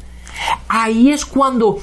ahí 0.67 1.11
es 1.11 1.27
cuando 1.27 1.77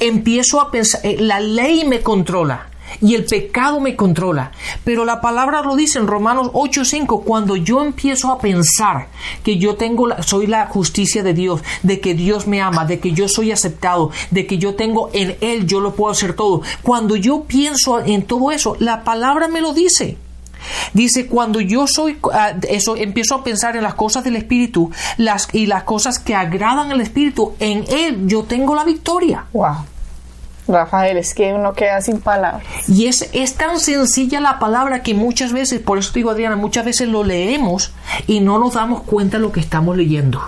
empiezo 0.00 0.60
a 0.60 0.72
pensar, 0.72 1.00
la 1.20 1.38
ley 1.38 1.84
me 1.86 2.00
controla 2.00 2.71
y 3.00 3.14
el 3.14 3.24
pecado 3.24 3.80
me 3.80 3.96
controla. 3.96 4.52
Pero 4.84 5.04
la 5.04 5.20
palabra 5.20 5.62
lo 5.62 5.76
dice 5.76 5.98
en 5.98 6.06
Romanos 6.06 6.50
8:5, 6.52 7.24
cuando 7.24 7.56
yo 7.56 7.82
empiezo 7.82 8.30
a 8.30 8.38
pensar 8.38 9.08
que 9.42 9.58
yo 9.58 9.76
tengo 9.76 10.06
la, 10.06 10.22
soy 10.22 10.46
la 10.46 10.66
justicia 10.66 11.22
de 11.22 11.34
Dios, 11.34 11.62
de 11.82 12.00
que 12.00 12.14
Dios 12.14 12.46
me 12.46 12.60
ama, 12.60 12.84
de 12.84 13.00
que 13.00 13.12
yo 13.12 13.28
soy 13.28 13.52
aceptado, 13.52 14.10
de 14.30 14.46
que 14.46 14.58
yo 14.58 14.74
tengo 14.74 15.10
en 15.12 15.36
él 15.40 15.66
yo 15.66 15.80
lo 15.80 15.94
puedo 15.94 16.12
hacer 16.12 16.34
todo. 16.34 16.62
Cuando 16.82 17.16
yo 17.16 17.44
pienso 17.44 18.00
en 18.00 18.22
todo 18.22 18.50
eso, 18.50 18.76
la 18.78 19.04
palabra 19.04 19.48
me 19.48 19.60
lo 19.60 19.72
dice. 19.72 20.16
Dice, 20.92 21.26
cuando 21.26 21.60
yo 21.60 21.86
soy, 21.86 22.18
uh, 22.22 22.30
eso, 22.68 22.96
empiezo 22.96 23.34
a 23.34 23.44
pensar 23.44 23.76
en 23.76 23.82
las 23.82 23.94
cosas 23.94 24.24
del 24.24 24.36
Espíritu 24.36 24.90
las, 25.16 25.48
y 25.52 25.66
las 25.66 25.84
cosas 25.84 26.18
que 26.18 26.34
agradan 26.34 26.92
al 26.92 27.00
Espíritu, 27.00 27.54
en 27.58 27.84
Él 27.88 28.26
yo 28.26 28.44
tengo 28.44 28.74
la 28.74 28.84
victoria. 28.84 29.46
Wow. 29.52 29.91
Rafael, 30.68 31.16
es 31.16 31.34
que 31.34 31.52
uno 31.52 31.72
queda 31.72 32.00
sin 32.00 32.20
palabras. 32.20 32.62
Y 32.88 33.06
es, 33.06 33.28
es 33.32 33.54
tan 33.54 33.80
sencilla 33.80 34.40
la 34.40 34.58
palabra 34.58 35.02
que 35.02 35.14
muchas 35.14 35.52
veces, 35.52 35.80
por 35.80 35.98
eso 35.98 36.12
te 36.12 36.20
digo 36.20 36.30
Adriana, 36.30 36.56
muchas 36.56 36.84
veces 36.84 37.08
lo 37.08 37.24
leemos 37.24 37.92
y 38.26 38.40
no 38.40 38.58
nos 38.58 38.74
damos 38.74 39.02
cuenta 39.02 39.38
de 39.38 39.42
lo 39.42 39.52
que 39.52 39.60
estamos 39.60 39.96
leyendo. 39.96 40.40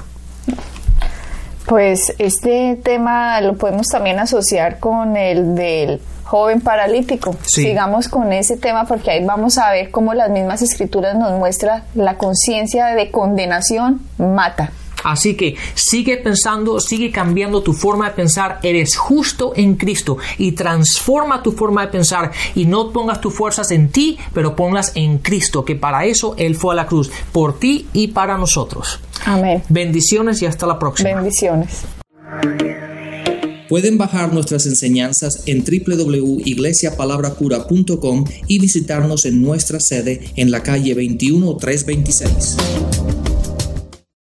Pues 1.66 2.14
este 2.18 2.78
tema 2.82 3.40
lo 3.40 3.56
podemos 3.56 3.86
también 3.86 4.18
asociar 4.18 4.78
con 4.78 5.16
el 5.16 5.54
del 5.54 6.00
joven 6.24 6.60
paralítico. 6.60 7.34
Sí. 7.42 7.64
Sigamos 7.64 8.08
con 8.08 8.32
ese 8.32 8.56
tema 8.56 8.84
porque 8.84 9.10
ahí 9.10 9.24
vamos 9.24 9.56
a 9.58 9.70
ver 9.70 9.90
cómo 9.90 10.14
las 10.14 10.30
mismas 10.30 10.62
escrituras 10.62 11.16
nos 11.16 11.32
muestran 11.38 11.82
la 11.94 12.16
conciencia 12.16 12.86
de 12.88 13.10
condenación 13.10 14.00
mata. 14.18 14.70
Así 15.04 15.36
que 15.36 15.54
sigue 15.74 16.16
pensando, 16.16 16.80
sigue 16.80 17.12
cambiando 17.12 17.62
tu 17.62 17.72
forma 17.72 18.08
de 18.08 18.16
pensar. 18.16 18.58
Eres 18.62 18.96
justo 18.96 19.52
en 19.54 19.76
Cristo 19.76 20.16
y 20.38 20.52
transforma 20.52 21.42
tu 21.42 21.52
forma 21.52 21.82
de 21.82 21.88
pensar 21.92 22.32
y 22.54 22.64
no 22.64 22.90
pongas 22.90 23.20
tus 23.20 23.34
fuerzas 23.34 23.70
en 23.70 23.90
ti, 23.90 24.18
pero 24.32 24.56
ponlas 24.56 24.92
en 24.96 25.18
Cristo, 25.18 25.64
que 25.64 25.76
para 25.76 26.04
eso 26.04 26.34
Él 26.38 26.56
fue 26.56 26.74
a 26.74 26.76
la 26.76 26.86
cruz, 26.86 27.10
por 27.32 27.58
ti 27.58 27.88
y 27.92 28.08
para 28.08 28.38
nosotros. 28.38 29.00
Amén. 29.24 29.62
Bendiciones 29.68 30.40
y 30.42 30.46
hasta 30.46 30.66
la 30.66 30.78
próxima. 30.78 31.14
Bendiciones. 31.14 31.82
Pueden 33.68 33.98
bajar 33.98 34.32
nuestras 34.32 34.66
enseñanzas 34.66 35.42
en 35.46 35.64
www.iglesiapalabracura.com 35.64 38.24
y 38.46 38.58
visitarnos 38.58 39.24
en 39.24 39.40
nuestra 39.42 39.80
sede 39.80 40.20
en 40.36 40.50
la 40.50 40.62
calle 40.62 40.94
21326. 40.94 42.56